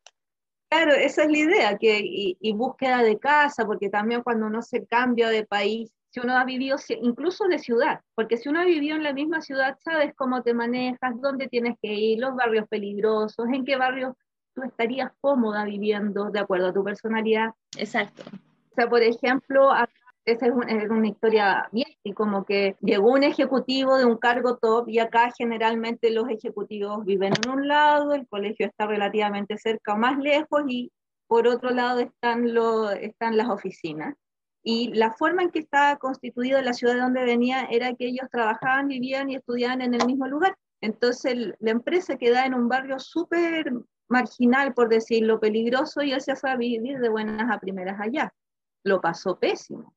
Claro, 0.70 0.92
esa 0.92 1.24
es 1.24 1.30
la 1.30 1.38
idea, 1.38 1.78
que, 1.78 1.98
y, 1.98 2.38
y, 2.40 2.52
búsqueda 2.52 3.02
de 3.02 3.18
casa, 3.18 3.66
porque 3.66 3.90
también 3.90 4.22
cuando 4.22 4.46
uno 4.46 4.62
se 4.62 4.86
cambia 4.86 5.28
de 5.28 5.44
país, 5.44 5.90
si 6.10 6.20
uno 6.20 6.36
ha 6.36 6.44
vivido, 6.44 6.76
incluso 7.02 7.48
de 7.48 7.58
ciudad, 7.58 8.00
porque 8.14 8.36
si 8.36 8.48
uno 8.48 8.60
ha 8.60 8.64
vivido 8.64 8.96
en 8.96 9.02
la 9.02 9.12
misma 9.12 9.40
ciudad, 9.40 9.76
sabes 9.82 10.14
cómo 10.14 10.42
te 10.42 10.54
manejas, 10.54 11.20
dónde 11.20 11.48
tienes 11.48 11.76
que 11.82 11.92
ir, 11.92 12.20
los 12.20 12.36
barrios 12.36 12.68
peligrosos, 12.68 13.48
en 13.52 13.64
qué 13.64 13.76
barrios 13.76 14.14
tú 14.54 14.62
estarías 14.62 15.10
cómoda 15.20 15.64
viviendo 15.64 16.30
de 16.30 16.38
acuerdo 16.38 16.68
a 16.68 16.72
tu 16.72 16.84
personalidad. 16.84 17.50
Exacto. 17.76 18.22
O 18.70 18.74
sea, 18.74 18.88
por 18.88 19.02
ejemplo, 19.02 19.72
acá 19.72 19.99
esa 20.24 20.46
es, 20.46 20.52
un, 20.52 20.68
es, 20.68 20.88
una 20.90 21.08
historia 21.08 21.68
bien, 21.72 21.88
y 22.02 22.12
como 22.12 22.44
que 22.44 22.76
llegó 22.80 23.12
un 23.12 23.22
ejecutivo 23.22 23.96
de 23.96 24.04
un 24.04 24.18
cargo 24.18 24.58
top 24.58 24.88
y 24.88 24.98
acá 24.98 25.30
generalmente 25.36 26.10
los 26.10 26.28
ejecutivos 26.28 27.04
viven 27.04 27.32
en 27.42 27.50
un 27.50 27.68
lado, 27.68 28.12
el 28.12 28.26
colegio 28.28 28.66
está 28.66 28.86
relativamente 28.86 29.56
cerca 29.58 29.94
o 29.94 29.96
más 29.96 30.18
lejos 30.18 30.62
y 30.68 30.92
por 31.26 31.46
otro 31.46 31.70
lado 31.70 32.00
están, 32.00 32.54
lo, 32.54 32.90
están 32.90 33.36
las 33.36 33.48
oficinas. 33.48 34.16
Y 34.62 34.92
la 34.92 35.12
forma 35.12 35.42
en 35.42 35.50
que 35.50 35.60
estaba 35.60 35.96
constituida 35.96 36.60
la 36.60 36.74
ciudad 36.74 36.94
de 36.94 37.00
donde 37.00 37.24
venía 37.24 37.64
era 37.70 37.94
que 37.94 38.06
ellos 38.06 38.28
trabajaban, 38.30 38.88
vivían 38.88 39.30
y 39.30 39.36
estudiaban 39.36 39.80
en 39.80 39.94
el 39.94 40.04
mismo 40.06 40.26
lugar. 40.26 40.54
Entonces 40.82 41.54
la 41.58 41.70
empresa 41.70 42.16
queda 42.16 42.44
en 42.44 42.54
un 42.54 42.68
barrio 42.68 42.98
súper 42.98 43.72
marginal, 44.08 44.74
por 44.74 44.88
decirlo, 44.88 45.40
peligroso, 45.40 46.02
y 46.02 46.12
él 46.12 46.20
se 46.20 46.36
fue 46.36 46.50
a 46.50 46.56
vivir 46.56 46.98
de 46.98 47.08
buenas 47.08 47.50
a 47.50 47.58
primeras 47.58 47.98
allá. 48.00 48.34
Lo 48.84 49.00
pasó 49.00 49.38
pésimo 49.38 49.94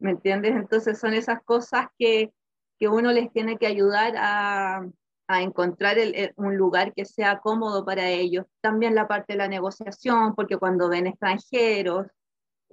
¿me 0.00 0.10
entiendes? 0.12 0.56
Entonces 0.56 0.98
son 0.98 1.14
esas 1.14 1.42
cosas 1.44 1.86
que, 1.98 2.32
que 2.78 2.88
uno 2.88 3.12
les 3.12 3.32
tiene 3.32 3.56
que 3.58 3.66
ayudar 3.66 4.14
a, 4.16 4.84
a 5.28 5.42
encontrar 5.42 5.98
el, 5.98 6.14
el, 6.14 6.32
un 6.36 6.56
lugar 6.56 6.92
que 6.92 7.04
sea 7.04 7.38
cómodo 7.38 7.84
para 7.84 8.08
ellos. 8.08 8.46
También 8.60 8.94
la 8.94 9.06
parte 9.06 9.34
de 9.34 9.38
la 9.38 9.48
negociación, 9.48 10.34
porque 10.34 10.56
cuando 10.56 10.88
ven 10.88 11.06
extranjeros, 11.06 12.08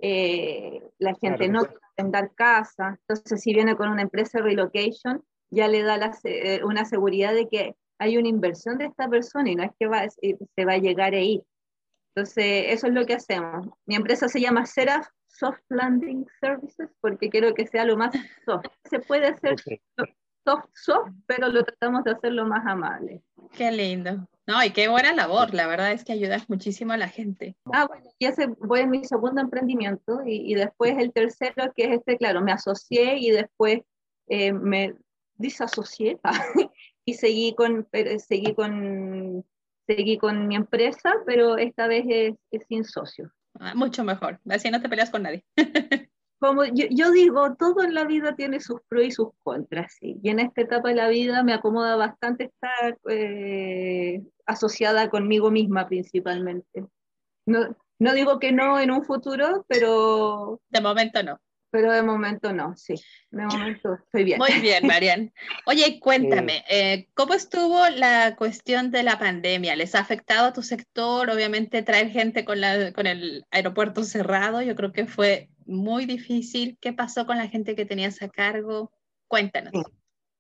eh, 0.02 0.82
la 0.98 1.14
gente 1.16 1.50
claro. 1.50 1.54
no 1.54 1.66
quiere 1.66 2.12
dar 2.12 2.32
casa, 2.36 3.00
entonces 3.02 3.42
si 3.42 3.54
viene 3.54 3.76
con 3.76 3.90
una 3.90 4.04
empresa 4.04 4.38
de 4.38 4.44
relocation, 4.44 5.24
ya 5.50 5.68
le 5.68 5.82
da 5.82 5.98
la, 5.98 6.16
eh, 6.24 6.62
una 6.64 6.86
seguridad 6.86 7.34
de 7.34 7.48
que 7.48 7.76
hay 8.00 8.18
una 8.18 8.28
inversión 8.28 8.78
de 8.78 8.86
esta 8.86 9.10
persona 9.10 9.50
y 9.50 9.56
no 9.56 9.64
es 9.64 9.72
que 9.80 9.88
va, 9.88 10.08
se 10.10 10.66
va 10.66 10.74
a 10.74 10.78
llegar 10.78 11.14
a 11.14 11.20
ir. 11.20 11.42
Entonces, 12.16 12.66
eso 12.70 12.88
es 12.88 12.94
lo 12.94 13.06
que 13.06 13.16
hacemos. 13.16 13.68
Mi 13.86 13.96
empresa 13.96 14.28
se 14.28 14.40
llama 14.40 14.66
Seraph 14.66 15.08
Soft 15.38 15.62
Landing 15.70 16.26
Services 16.40 16.90
porque 17.02 17.30
quiero 17.30 17.54
que 17.54 17.68
sea 17.68 17.86
lo 17.86 17.98
más 17.98 18.14
soft. 18.46 18.66
Se 18.90 19.00
puede 19.00 19.28
hacer 19.28 19.54
okay. 19.54 19.82
soft, 20.46 20.66
soft, 20.74 21.12
pero 21.26 21.50
lo 21.50 21.64
tratamos 21.64 22.04
de 22.04 22.12
hacer 22.12 22.34
lo 22.34 22.46
más 22.46 22.66
amable. 22.66 23.22
Qué 23.56 23.72
lindo. 23.72 24.28
No, 24.48 24.64
y 24.64 24.72
qué 24.72 24.88
buena 24.88 25.14
labor. 25.14 25.54
La 25.54 25.68
verdad 25.68 25.92
es 25.92 26.04
que 26.04 26.14
ayudas 26.14 26.50
muchísimo 26.50 26.94
a 26.94 26.98
la 26.98 27.10
gente. 27.10 27.56
Ah, 27.74 27.86
bueno, 27.86 28.10
y 28.18 28.26
ese 28.26 28.48
voy 28.48 28.82
en 28.82 28.90
mi 28.90 29.04
segundo 29.04 29.42
emprendimiento 29.42 30.22
y, 30.26 30.52
y 30.52 30.56
después 30.56 30.98
el 30.98 31.12
tercero, 31.12 31.72
que 31.76 31.86
es 31.86 31.92
este, 32.00 32.18
claro, 32.18 32.42
me 32.42 32.52
asocié 32.54 33.18
y 33.18 33.32
después 33.32 33.82
eh, 34.28 34.54
me 34.54 34.96
disasocié 35.36 36.20
y 37.06 37.14
seguí 37.14 37.54
con, 37.56 37.88
seguí 38.20 38.56
con 38.56 39.46
seguí 39.88 40.18
con 40.18 40.48
mi 40.48 40.56
empresa, 40.56 41.14
pero 41.26 41.58
esta 41.58 41.88
vez 41.88 42.06
es, 42.08 42.36
es 42.52 42.66
sin 42.68 42.84
socio. 42.84 43.32
Ah, 43.60 43.74
mucho 43.76 44.04
mejor. 44.04 44.40
Así 44.50 44.70
no 44.70 44.82
te 44.82 44.90
peleas 44.90 45.10
con 45.10 45.24
nadie. 45.24 45.44
como 46.40 46.66
yo, 46.66 47.12
digo, 47.12 47.56
todo 47.56 47.84
en 47.84 47.94
la 47.94 48.06
vida 48.06 48.36
tiene 48.36 48.60
sus 48.60 48.82
pros 48.88 49.06
y 49.06 49.12
sus 49.12 49.30
contras, 49.44 49.96
¿sí? 50.00 50.20
y 50.22 50.30
en 50.30 50.40
esta 50.40 50.62
etapa 50.62 50.90
de 50.90 50.96
la 50.96 51.08
vida 51.08 51.44
me 51.44 51.54
acomoda 51.54 51.96
bastante 51.96 52.46
estar 52.46 52.98
eh, 53.10 54.24
asociada 54.46 55.10
conmigo 55.10 55.50
misma 55.50 55.88
principalmente. 55.88 56.86
No, 57.46 57.76
no 58.00 58.14
digo 58.14 58.40
que 58.40 58.52
no 58.52 58.80
en 58.80 58.92
un 58.92 59.04
futuro, 59.04 59.66
pero... 59.68 60.62
De 60.70 60.82
momento 60.82 61.24
no. 61.24 61.40
Pero 61.70 61.92
de 61.92 62.02
momento 62.02 62.54
no, 62.54 62.76
sí. 62.78 62.96
De 63.30 63.46
momento 63.46 63.96
estoy 63.96 64.24
bien. 64.24 64.40
Muy 64.40 64.62
bien, 64.62 64.88
Marian. 64.88 65.34
Oye, 65.66 66.00
cuéntame, 66.00 66.64
eh, 66.70 67.10
¿cómo 67.14 67.34
estuvo 67.34 67.88
la 67.90 68.36
cuestión 68.38 68.90
de 68.90 69.04
la 69.04 69.20
pandemia? 69.20 69.76
¿Les 69.76 69.94
ha 69.94 70.00
afectado 70.00 70.48
a 70.48 70.54
tu 70.54 70.62
sector? 70.62 71.30
Obviamente 71.30 71.84
traer 71.84 72.10
gente 72.10 72.46
con, 72.46 72.62
la, 72.62 72.94
con 72.94 73.06
el 73.06 73.46
aeropuerto 73.52 74.04
cerrado, 74.04 74.62
yo 74.62 74.76
creo 74.76 74.94
que 74.94 75.08
fue 75.08 75.50
muy 75.66 76.06
difícil. 76.06 76.78
¿Qué 76.80 76.94
pasó 76.94 77.26
con 77.26 77.38
la 77.38 77.50
gente 77.50 77.76
que 77.76 77.86
tenías 77.86 78.22
a 78.22 78.30
cargo? 78.30 78.92
Cuéntanos. 79.28 79.74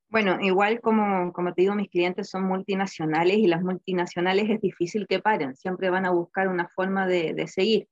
Bueno, 0.09 0.37
igual 0.39 0.79
como, 0.79 1.33
como 1.33 1.53
te 1.53 1.63
digo, 1.63 1.75
mis 1.75 1.89
clientes 1.89 2.29
son 2.29 2.43
multinacionales 2.43 3.37
y 3.37 3.47
las 3.47 3.61
multinacionales 3.61 4.49
es 4.49 4.61
difícil 4.61 5.05
que 5.05 5.19
paren, 5.19 5.53
siempre 5.57 5.89
van 5.89 6.05
a 6.05 6.11
buscar 6.11 6.47
una 6.47 6.69
forma 6.69 7.05
de, 7.05 7.33
de 7.33 7.47
seguir. 7.47 7.89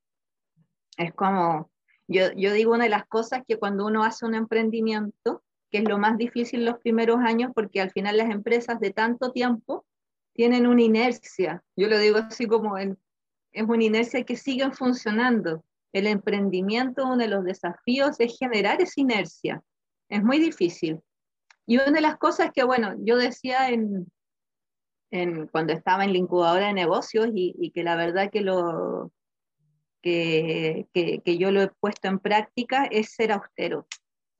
Es 0.97 1.13
como 1.13 1.69
yo, 2.07 2.29
digo 2.33 2.73
una 2.73 2.83
de 2.83 2.89
las 2.89 3.05
cosas 3.05 3.43
que 3.47 3.57
cuando 3.57 3.85
uno 3.85 4.03
hace 4.03 4.25
un 4.25 4.35
emprendimiento, 4.35 5.43
que 5.71 5.79
es 5.79 5.83
lo 5.85 5.97
más 5.97 6.17
difícil 6.17 6.65
los 6.65 6.79
primeros 6.79 7.17
años, 7.19 7.51
porque 7.53 7.81
al 7.81 7.91
final 7.91 8.17
las 8.17 8.29
empresas 8.29 8.79
de 8.79 8.91
tanto 8.91 9.31
tiempo 9.31 9.85
tienen 10.33 10.67
una 10.67 10.83
inercia. 10.83 11.63
Yo 11.75 11.87
lo 11.87 11.97
digo 11.97 12.17
así 12.17 12.45
como 12.45 12.77
en, 12.77 12.97
es 13.51 13.63
una 13.63 13.83
inercia 13.83 14.23
que 14.23 14.35
siguen 14.35 14.73
funcionando. 14.73 15.63
El 15.93 16.07
emprendimiento, 16.07 17.05
uno 17.05 17.17
de 17.17 17.27
los 17.27 17.43
desafíos 17.43 18.19
es 18.19 18.37
generar 18.37 18.81
esa 18.81 19.01
inercia. 19.01 19.63
Es 20.09 20.23
muy 20.23 20.39
difícil. 20.39 21.01
Y 21.65 21.77
una 21.77 21.91
de 21.91 22.01
las 22.01 22.17
cosas 22.17 22.51
que, 22.53 22.63
bueno, 22.63 22.93
yo 22.99 23.17
decía 23.17 23.69
en, 23.69 24.11
en 25.09 25.47
cuando 25.47 25.73
estaba 25.73 26.03
en 26.03 26.11
la 26.11 26.19
incubadora 26.19 26.67
de 26.67 26.73
negocios 26.73 27.29
y, 27.33 27.55
y 27.57 27.71
que 27.71 27.83
la 27.83 27.95
verdad 27.95 28.29
que 28.29 28.41
lo, 28.41 29.11
que, 30.05 31.37
yo 31.39 31.51
lo 31.51 31.61
he 31.61 31.67
puesto 31.67 32.07
en 32.07 32.19
práctica 32.19 32.85
es 32.85 33.09
ser 33.09 33.31
austero. 33.31 33.87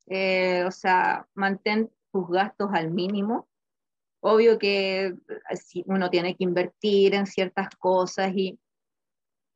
Eh, 0.07 0.63
o 0.65 0.71
sea, 0.71 1.27
mantén 1.33 1.91
tus 2.11 2.29
gastos 2.29 2.69
al 2.73 2.91
mínimo. 2.91 3.47
Obvio 4.21 4.59
que 4.59 5.05
eh, 5.05 5.83
uno 5.85 6.09
tiene 6.09 6.35
que 6.35 6.43
invertir 6.43 7.15
en 7.15 7.25
ciertas 7.25 7.69
cosas 7.77 8.31
y 8.35 8.59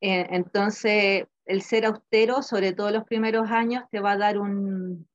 eh, 0.01 0.27
entonces 0.31 1.27
el 1.45 1.61
ser 1.61 1.85
austero, 1.85 2.41
sobre 2.41 2.73
todo 2.73 2.89
los 2.91 3.03
primeros 3.03 3.49
años, 3.51 3.83
te 3.91 3.99
va 3.99 4.13
a 4.13 4.17
dar 4.17 4.39
un, 4.39 5.07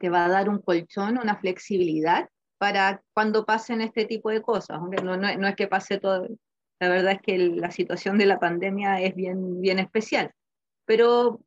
te 0.00 0.08
va 0.10 0.24
a 0.24 0.28
dar 0.28 0.48
un 0.48 0.60
colchón, 0.60 1.18
una 1.18 1.36
flexibilidad 1.36 2.28
para 2.58 3.02
cuando 3.12 3.44
pasen 3.44 3.80
este 3.80 4.06
tipo 4.06 4.30
de 4.30 4.42
cosas. 4.42 4.80
No, 4.80 5.16
no, 5.16 5.36
no 5.36 5.48
es 5.48 5.56
que 5.56 5.68
pase 5.68 5.98
todo, 5.98 6.26
la 6.78 6.88
verdad 6.88 7.12
es 7.12 7.22
que 7.22 7.38
la 7.38 7.70
situación 7.70 8.18
de 8.18 8.26
la 8.26 8.38
pandemia 8.38 9.00
es 9.00 9.14
bien, 9.14 9.60
bien 9.60 9.78
especial, 9.78 10.32
pero 10.84 11.40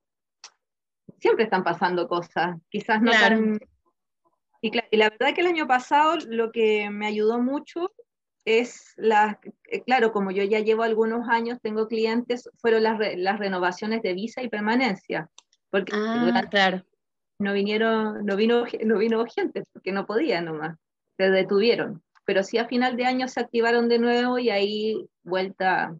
siempre 1.20 1.44
están 1.44 1.64
pasando 1.64 2.08
cosas, 2.08 2.58
quizás 2.70 3.02
no 3.02 3.12
tan... 3.12 3.60
Y, 4.62 4.72
la 4.72 5.10
verdad 5.10 5.34
que 5.34 5.42
el 5.42 5.48
año 5.48 5.68
pasado 5.68 6.18
lo 6.28 6.52
que 6.52 6.90
me 6.90 7.08
ayudó 7.08 7.40
mucho 7.40 7.94
es 8.44 8.94
la, 8.98 9.40
eh, 9.70 9.84
claro, 9.84 10.12
como 10.12 10.32
yo 10.32 10.44
ya 10.44 10.60
llevo 10.60 10.84
algunos 10.84 11.30
años, 11.30 11.60
tengo 11.62 11.88
clientes, 11.88 12.50
fueron 12.58 12.84
las, 12.84 13.00
las 13.16 13.40
renovaciones 13.40 14.02
de 14.02 14.14
visa 14.14 14.42
y 14.42 14.50
permanencia. 14.50 15.30
Porque 15.70 15.94
ah, 15.96 16.46
claro. 16.50 16.84
no 17.38 17.54
vinieron, 17.54 18.26
no 18.26 18.36
vino, 18.36 18.66
no 18.84 18.98
vino 18.98 19.26
gente, 19.28 19.64
porque 19.72 19.94
no 19.94 20.06
podía 20.06 20.42
nomás, 20.42 20.78
se 21.16 21.30
detuvieron 21.30 22.04
pero 22.30 22.44
sí 22.44 22.60
a 22.60 22.68
final 22.68 22.96
de 22.96 23.06
año 23.06 23.28
se 23.28 23.40
activaron 23.40 23.90
de 23.90 23.98
nuevo 23.98 24.38
y 24.38 24.52
ahí 24.52 25.10
vuelta. 25.24 25.98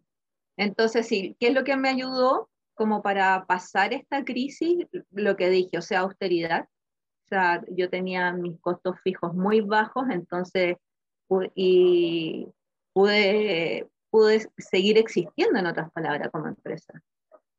Entonces, 0.56 1.08
sí, 1.08 1.36
¿qué 1.40 1.48
es 1.48 1.54
lo 1.54 1.64
que 1.64 1.76
me 1.76 1.88
ayudó 1.88 2.48
como 2.74 3.02
para 3.02 3.46
pasar 3.46 3.92
esta 3.92 4.24
crisis? 4.24 4.86
Lo 5.10 5.36
que 5.36 5.50
dije, 5.50 5.76
o 5.76 5.82
sea, 5.82 5.98
austeridad. 6.02 6.68
O 7.24 7.28
sea, 7.30 7.64
yo 7.72 7.90
tenía 7.90 8.32
mis 8.32 8.60
costos 8.60 8.94
fijos 9.02 9.34
muy 9.34 9.60
bajos, 9.60 10.04
entonces, 10.08 10.76
y 11.56 12.46
pude, 12.92 13.88
pude 14.10 14.48
seguir 14.56 14.98
existiendo, 14.98 15.58
en 15.58 15.66
otras 15.66 15.90
palabras, 15.90 16.30
como 16.30 16.46
empresa. 16.46 17.02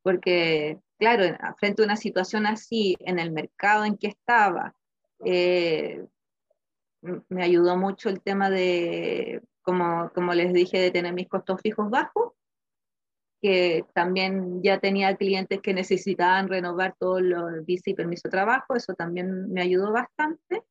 Porque, 0.00 0.80
claro, 0.98 1.24
frente 1.58 1.82
a 1.82 1.84
una 1.84 1.96
situación 1.96 2.46
así, 2.46 2.96
en 3.00 3.18
el 3.18 3.32
mercado 3.32 3.84
en 3.84 3.98
que 3.98 4.06
estaba, 4.06 4.74
eh, 5.26 6.06
me 7.28 7.42
ayudó 7.42 7.76
mucho 7.76 8.08
el 8.08 8.20
tema 8.20 8.50
de, 8.50 9.42
como, 9.62 10.10
como 10.14 10.34
les 10.34 10.52
dije, 10.52 10.80
de 10.80 10.90
tener 10.90 11.12
mis 11.12 11.28
costos 11.28 11.60
fijos 11.60 11.90
bajos, 11.90 12.32
que 13.40 13.84
también 13.92 14.62
ya 14.62 14.78
tenía 14.78 15.16
clientes 15.16 15.60
que 15.60 15.74
necesitaban 15.74 16.48
renovar 16.48 16.94
todos 16.98 17.20
los 17.20 17.66
visa 17.66 17.90
y 17.90 17.94
permiso 17.94 18.22
de 18.24 18.30
trabajo, 18.30 18.76
eso 18.76 18.94
también 18.94 19.52
me 19.52 19.62
ayudó 19.62 19.92
bastante. 19.92 20.62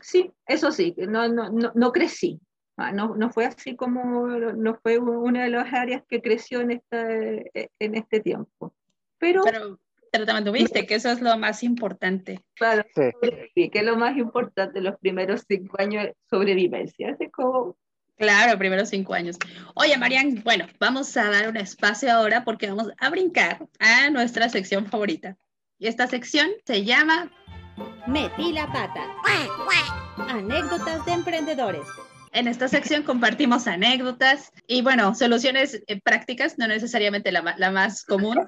Sí, 0.00 0.32
eso 0.46 0.70
sí, 0.70 0.94
no, 0.96 1.28
no, 1.28 1.50
no, 1.50 1.72
no 1.74 1.92
crecí, 1.92 2.40
ah, 2.76 2.92
no, 2.92 3.16
no, 3.16 3.30
fue 3.30 3.46
así 3.46 3.74
como, 3.74 4.28
no 4.28 4.76
fue 4.76 4.98
una 4.98 5.42
de 5.44 5.50
las 5.50 5.72
áreas 5.74 6.04
que 6.08 6.22
creció 6.22 6.60
en 6.60 6.70
este, 6.70 7.50
en 7.78 7.94
este 7.96 8.20
tiempo. 8.20 8.74
Pero, 9.18 9.42
pero 9.44 9.78
te 10.10 10.32
mantuviste, 10.32 10.86
que 10.86 10.96
eso 10.96 11.10
es 11.10 11.20
lo 11.20 11.36
más 11.38 11.62
importante. 11.62 12.40
Claro, 12.54 12.84
sí. 12.94 13.70
que 13.70 13.78
es 13.78 13.84
lo 13.84 13.96
más 13.96 14.16
importante, 14.16 14.80
los 14.80 14.98
primeros 14.98 15.44
cinco 15.46 15.76
años 15.80 16.04
de 16.04 16.16
sobrevivencia. 16.28 17.16
Es 17.18 17.30
como... 17.32 17.76
Claro, 18.16 18.58
primeros 18.58 18.90
cinco 18.90 19.14
años. 19.14 19.38
Oye, 19.74 19.96
Marian, 19.96 20.42
bueno, 20.44 20.66
vamos 20.78 21.16
a 21.16 21.30
dar 21.30 21.48
un 21.48 21.56
espacio 21.56 22.12
ahora 22.12 22.44
porque 22.44 22.68
vamos 22.68 22.90
a 22.98 23.08
brincar 23.08 23.66
a 23.78 24.10
nuestra 24.10 24.48
sección 24.50 24.86
favorita. 24.86 25.36
Y 25.78 25.86
esta 25.86 26.06
sección 26.06 26.50
se 26.66 26.84
llama 26.84 27.30
Metí 28.06 28.52
la 28.52 28.66
pata. 28.66 29.06
Anécdotas 30.28 31.04
de 31.06 31.12
emprendedores. 31.12 31.86
En 32.32 32.46
esta 32.46 32.68
sección 32.68 33.02
compartimos 33.02 33.66
anécdotas 33.66 34.52
y, 34.66 34.82
bueno, 34.82 35.14
soluciones 35.14 35.82
eh, 35.86 36.00
prácticas, 36.00 36.58
no 36.58 36.68
necesariamente 36.68 37.32
la, 37.32 37.54
la 37.56 37.70
más 37.72 38.04
común, 38.04 38.38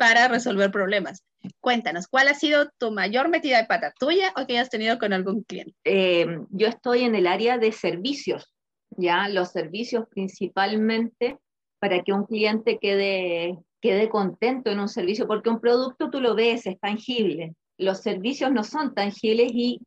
para 0.00 0.28
resolver 0.28 0.70
problemas. 0.70 1.26
Cuéntanos, 1.60 2.08
¿cuál 2.08 2.28
ha 2.28 2.34
sido 2.34 2.70
tu 2.78 2.90
mayor 2.90 3.28
metida 3.28 3.58
de 3.58 3.66
pata 3.66 3.92
tuya 4.00 4.32
o 4.34 4.46
que 4.46 4.54
hayas 4.54 4.70
tenido 4.70 4.98
con 4.98 5.12
algún 5.12 5.42
cliente? 5.42 5.74
Eh, 5.84 6.26
yo 6.48 6.68
estoy 6.68 7.02
en 7.02 7.14
el 7.14 7.26
área 7.26 7.58
de 7.58 7.70
servicios, 7.70 8.50
ya 8.96 9.28
los 9.28 9.50
servicios 9.50 10.06
principalmente 10.08 11.36
para 11.80 12.00
que 12.02 12.14
un 12.14 12.24
cliente 12.24 12.78
quede, 12.80 13.58
quede 13.82 14.08
contento 14.08 14.70
en 14.70 14.80
un 14.80 14.88
servicio, 14.88 15.26
porque 15.26 15.50
un 15.50 15.60
producto 15.60 16.08
tú 16.08 16.22
lo 16.22 16.34
ves, 16.34 16.64
es 16.64 16.80
tangible. 16.80 17.54
Los 17.76 18.00
servicios 18.00 18.50
no 18.52 18.64
son 18.64 18.94
tangibles 18.94 19.50
y 19.52 19.82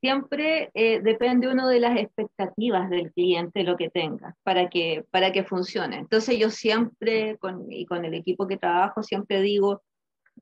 siempre 0.00 0.70
eh, 0.74 1.00
depende 1.00 1.48
uno 1.48 1.68
de 1.68 1.80
las 1.80 1.96
expectativas 1.96 2.88
del 2.90 3.12
cliente 3.12 3.64
lo 3.64 3.76
que 3.76 3.90
tenga 3.90 4.36
para 4.42 4.68
que, 4.68 5.04
para 5.10 5.32
que 5.32 5.44
funcione. 5.44 5.96
Entonces 5.96 6.38
yo 6.38 6.50
siempre, 6.50 7.36
con, 7.38 7.70
y 7.70 7.86
con 7.86 8.04
el 8.04 8.14
equipo 8.14 8.46
que 8.46 8.56
trabajo, 8.56 9.02
siempre 9.02 9.40
digo, 9.42 9.82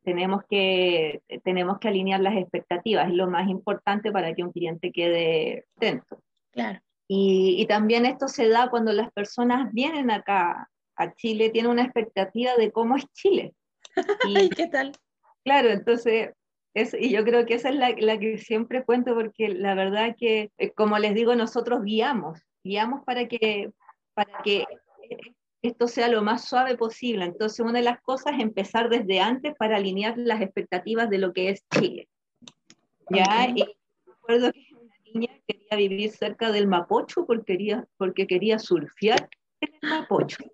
tenemos 0.02 0.42
que, 0.48 1.22
tenemos 1.42 1.78
que 1.78 1.88
alinear 1.88 2.20
las 2.20 2.36
expectativas, 2.36 3.08
es 3.08 3.14
lo 3.14 3.28
más 3.28 3.48
importante 3.48 4.12
para 4.12 4.34
que 4.34 4.44
un 4.44 4.52
cliente 4.52 4.92
quede 4.92 5.64
atento. 5.76 6.22
Claro. 6.52 6.80
Y, 7.08 7.56
y 7.58 7.66
también 7.66 8.04
esto 8.04 8.28
se 8.28 8.48
da 8.48 8.68
cuando 8.68 8.92
las 8.92 9.10
personas 9.12 9.72
vienen 9.72 10.10
acá 10.10 10.68
a 10.96 11.14
Chile, 11.14 11.50
tienen 11.50 11.70
una 11.70 11.84
expectativa 11.84 12.56
de 12.56 12.72
cómo 12.72 12.96
es 12.96 13.06
Chile. 13.12 13.54
¿Y 14.28 14.48
qué 14.50 14.66
tal? 14.66 14.92
Claro, 15.44 15.70
entonces 15.70 16.30
y 16.98 17.10
yo 17.10 17.24
creo 17.24 17.46
que 17.46 17.54
esa 17.54 17.70
es 17.70 17.76
la, 17.76 17.94
la, 17.98 18.18
que 18.18 18.36
siempre 18.38 18.84
cuento 18.84 19.14
porque 19.14 19.48
la 19.48 19.74
verdad 19.74 20.14
que, 20.18 20.50
eh, 20.58 20.72
como 20.72 20.98
les 20.98 21.14
digo, 21.14 21.34
nosotros 21.34 21.82
guiamos, 21.82 22.40
guiamos 22.62 23.02
para 23.04 23.26
que, 23.28 23.70
para 24.12 24.42
que 24.42 24.66
esto 25.62 25.88
sea 25.88 26.08
lo 26.08 26.22
más 26.22 26.44
suave 26.44 26.76
posible. 26.76 27.24
Entonces, 27.24 27.60
una 27.60 27.78
de 27.78 27.82
las 27.82 28.00
cosas 28.02 28.34
es 28.34 28.40
empezar 28.40 28.90
desde 28.90 29.20
antes 29.20 29.54
para 29.56 29.76
alinear 29.76 30.18
las 30.18 30.42
expectativas 30.42 31.08
de 31.08 31.18
lo 31.18 31.32
que 31.32 31.48
es 31.50 31.64
Chile. 31.70 32.08
¿Ya? 33.08 33.48
Y 33.54 33.64
recuerdo 34.04 34.52
que 34.52 34.66
una 34.74 34.94
niña 35.04 35.30
quería 35.46 35.76
vivir 35.76 36.10
cerca 36.10 36.52
del 36.52 36.66
Mapocho 36.66 37.24
porque 37.24 37.54
quería, 37.54 37.86
porque 37.96 38.26
quería 38.26 38.58
surfear 38.58 39.30
en 39.60 39.70
el 39.80 39.88
Mapocho. 39.88 40.44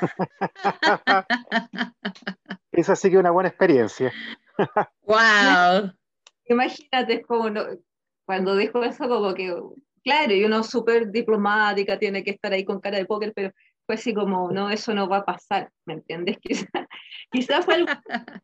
Esa 2.72 2.96
sí 2.96 3.08
que 3.08 3.14
es 3.16 3.20
una 3.20 3.30
buena 3.30 3.50
experiencia. 3.50 4.12
¡Wow! 5.02 5.92
Imagínate 6.46 7.22
como 7.22 7.50
cuando 8.24 8.56
dijo 8.56 8.82
eso, 8.84 9.08
como 9.08 9.34
que, 9.34 9.54
claro, 10.02 10.34
y 10.34 10.44
uno 10.44 10.62
súper 10.62 11.10
diplomática, 11.10 11.98
tiene 11.98 12.22
que 12.22 12.32
estar 12.32 12.52
ahí 12.52 12.64
con 12.64 12.80
cara 12.80 12.98
de 12.98 13.06
póker, 13.06 13.32
pero 13.34 13.52
fue 13.86 13.94
así 13.94 14.12
como, 14.12 14.50
no, 14.52 14.68
eso 14.68 14.92
no 14.92 15.08
va 15.08 15.18
a 15.18 15.24
pasar, 15.24 15.70
¿me 15.86 15.94
entiendes? 15.94 16.36
Quizás 16.42 16.68
quizá 17.30 17.62
fue 17.62 17.76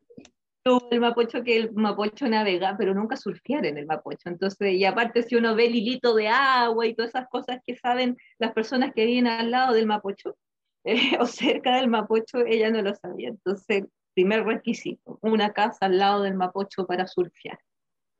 el 0.91 1.01
mapocho 1.01 1.43
que 1.43 1.57
el 1.57 1.73
mapocho 1.73 2.27
navega, 2.27 2.77
pero 2.79 2.95
nunca 2.95 3.17
surfear 3.17 3.67
en 3.67 3.77
el 3.77 3.85
mapocho. 3.85 4.31
Entonces, 4.31 4.73
y 4.73 4.85
aparte 4.87 5.23
si 5.23 5.37
uno 5.37 5.55
ve 5.55 5.67
el 5.67 5.75
hilito 5.75 6.15
de 6.15 6.29
agua 6.29 6.87
y 6.87 6.95
todas 6.95 7.11
esas 7.11 7.29
cosas 7.29 7.61
que 7.67 7.77
saben 7.77 8.17
las 8.39 8.53
personas 8.53 8.93
que 8.95 9.05
viven 9.05 9.27
al 9.27 9.51
lado 9.51 9.75
del 9.75 9.87
mapocho 9.87 10.37
eh, 10.85 11.19
o 11.21 11.27
cerca 11.27 11.77
del 11.77 11.89
mapocho, 11.89 12.39
ella 12.47 12.71
no 12.71 12.81
lo 12.81 12.95
sabía. 12.95 13.29
Entonces, 13.29 13.85
primer 14.15 14.45
requisito, 14.45 15.19
una 15.23 15.53
casa 15.53 15.87
al 15.87 15.99
lado 15.99 16.23
del 16.23 16.35
mapocho 16.35 16.87
para 16.87 17.07
surfear. 17.07 17.59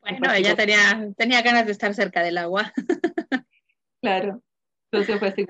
Bueno, 0.03 0.33
ella 0.35 0.55
tenía, 0.55 1.09
tenía 1.17 1.41
ganas 1.41 1.65
de 1.67 1.73
estar 1.73 1.95
cerca 1.95 2.23
del 2.23 2.37
agua. 2.37 2.73
claro, 4.03 4.43
entonces 4.91 5.19
fue 5.19 5.29
así. 5.29 5.47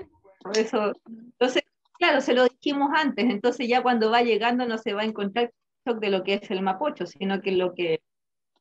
Eso, 0.55 0.93
entonces, 1.07 1.63
claro, 1.99 2.21
se 2.21 2.33
lo 2.33 2.45
dijimos 2.45 2.91
antes, 2.95 3.25
entonces 3.25 3.67
ya 3.67 3.81
cuando 3.81 4.11
va 4.11 4.21
llegando 4.21 4.65
no 4.65 4.77
se 4.77 4.93
va 4.93 5.01
a 5.01 5.05
encontrar 5.05 5.51
de 5.85 6.09
lo 6.09 6.23
que 6.23 6.35
es 6.35 6.49
el 6.51 6.61
mapocho, 6.61 7.05
sino 7.05 7.41
que 7.41 7.51
lo 7.51 7.73
que... 7.73 8.01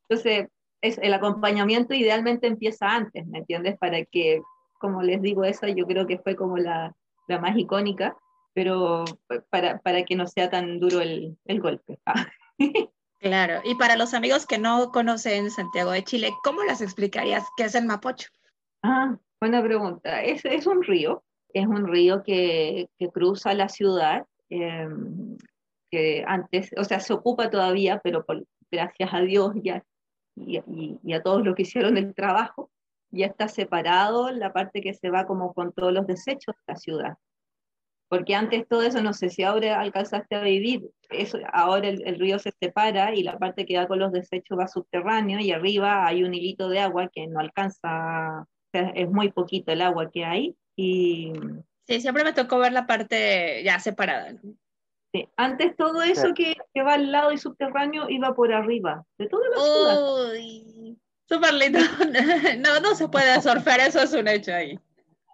Entonces, 0.09 0.49
es, 0.83 0.99
el 0.99 1.15
acompañamiento 1.15 1.95
idealmente 1.95 2.47
empieza 2.47 2.89
antes, 2.89 3.27
¿me 3.27 3.39
entiendes? 3.39 3.79
Para 3.79 4.05
que, 4.05 4.43
como 4.79 5.03
les 5.03 5.23
digo, 5.23 5.45
esa 5.45 5.69
yo 5.69 5.87
creo 5.87 6.07
que 6.07 6.19
fue 6.19 6.37
como 6.37 6.59
la, 6.59 6.95
la 7.27 7.39
más 7.39 7.57
icónica, 7.57 8.17
pero 8.55 9.05
para, 9.51 9.79
para, 9.79 10.05
que 10.05 10.17
no 10.17 10.27
sea 10.27 10.49
tan 10.49 10.81
duro 10.81 11.01
el, 11.01 11.37
el 11.45 11.61
golpe. 11.61 11.99
claro, 13.21 13.61
y 13.65 13.75
para 13.75 13.97
los 13.97 14.15
amigos 14.15 14.47
que 14.47 14.59
no 14.59 14.91
conocen 14.91 15.51
Santiago 15.51 15.91
de 15.91 16.05
Chile, 16.05 16.31
¿cómo 16.43 16.63
las 16.65 16.81
explicarías 16.81 17.45
qué 17.57 17.65
es 17.65 17.75
el 17.75 17.85
mapocho? 17.85 18.29
Ah, 18.83 19.17
buena 19.41 19.63
pregunta. 19.63 20.23
Es, 20.23 20.45
es 20.45 20.67
un 20.67 20.83
río, 20.83 21.25
es 21.53 21.67
un 21.67 21.87
río 21.87 22.23
que, 22.23 22.89
que 22.99 23.09
cruza 23.11 23.53
la 23.55 23.69
ciudad. 23.69 24.27
Eh, 24.49 24.89
antes, 26.27 26.71
o 26.77 26.85
sea, 26.85 27.01
se 27.01 27.13
ocupa 27.13 27.51
todavía, 27.51 28.01
pero 28.03 28.25
gracias 28.71 29.15
a 29.15 29.21
Dios 29.21 29.53
ya, 29.63 29.85
y, 30.37 30.61
y, 31.03 31.13
a 31.13 31.23
todos 31.23 31.45
los 31.45 31.55
que 31.55 31.63
hicieron 31.63 31.97
el 31.97 32.15
trabajo, 32.15 32.71
ya 33.11 33.27
está 33.27 33.49
separado 33.49 34.31
la 34.31 34.53
parte 34.53 34.81
que 34.81 34.95
se 34.95 35.11
va 35.11 35.27
como 35.27 35.55
con 35.55 35.73
todos 35.73 35.93
los 35.93 36.07
desechos 36.07 36.55
de 36.57 36.73
la 36.73 36.77
ciudad. 36.77 37.19
Porque 38.09 38.35
antes 38.35 38.69
todo 38.69 38.83
eso, 38.83 39.03
no 39.03 39.13
sé 39.13 39.31
si 39.31 39.43
ahora 39.43 39.81
alcanzaste 39.81 40.37
a 40.37 40.43
vivir, 40.43 40.83
eso, 41.11 41.39
ahora 41.53 41.89
el, 41.89 42.19
río 42.19 42.39
se 42.39 42.53
separa 42.61 43.15
y 43.15 43.23
la 43.23 43.39
parte 43.39 43.67
que 43.67 43.77
va 43.77 43.89
con 43.89 43.99
los 43.99 44.13
desechos 44.13 44.59
va 44.59 44.69
subterráneo 44.69 45.41
y 45.41 45.53
arriba 45.53 46.07
hay 46.07 46.23
un 46.23 46.35
hilito 46.35 46.69
de 46.69 46.81
agua 46.81 47.11
que 47.13 47.27
no 47.27 47.41
alcanza, 47.41 48.43
o 48.43 48.47
sea, 48.73 48.91
es 48.91 49.11
muy 49.11 49.33
poquito 49.33 49.73
el 49.73 49.83
agua 49.83 50.11
que 50.11 50.25
hay. 50.25 50.55
Y... 50.77 51.33
Sí, 51.87 52.01
siempre 52.01 52.25
me 52.25 52.33
tocó 52.33 52.59
ver 52.59 52.73
la 52.73 52.87
parte 52.87 53.63
ya 53.65 53.79
separada. 53.79 54.35
Antes 55.37 55.77
todo 55.77 56.03
eso 56.03 56.35
que, 56.35 56.57
que, 56.73 56.83
va 56.83 56.95
al 56.95 57.13
lado 57.13 57.33
y 57.33 57.39
subterráneo 57.39 58.09
iba 58.09 58.35
por 58.35 58.53
arriba, 58.53 59.05
de 59.19 59.29
toda 59.29 59.49
la 59.49 59.57
ciudad. 59.57 60.33
Uy, 60.33 60.99
súper 61.29 61.55
lindo. 61.55 61.79
No, 62.59 62.81
no 62.81 62.95
se 62.95 63.09
puede 63.09 63.41
surfear, 63.41 63.81
eso 63.81 64.01
es 64.01 64.13
un 64.13 64.27
hecho 64.29 64.53
ahí. 64.53 64.79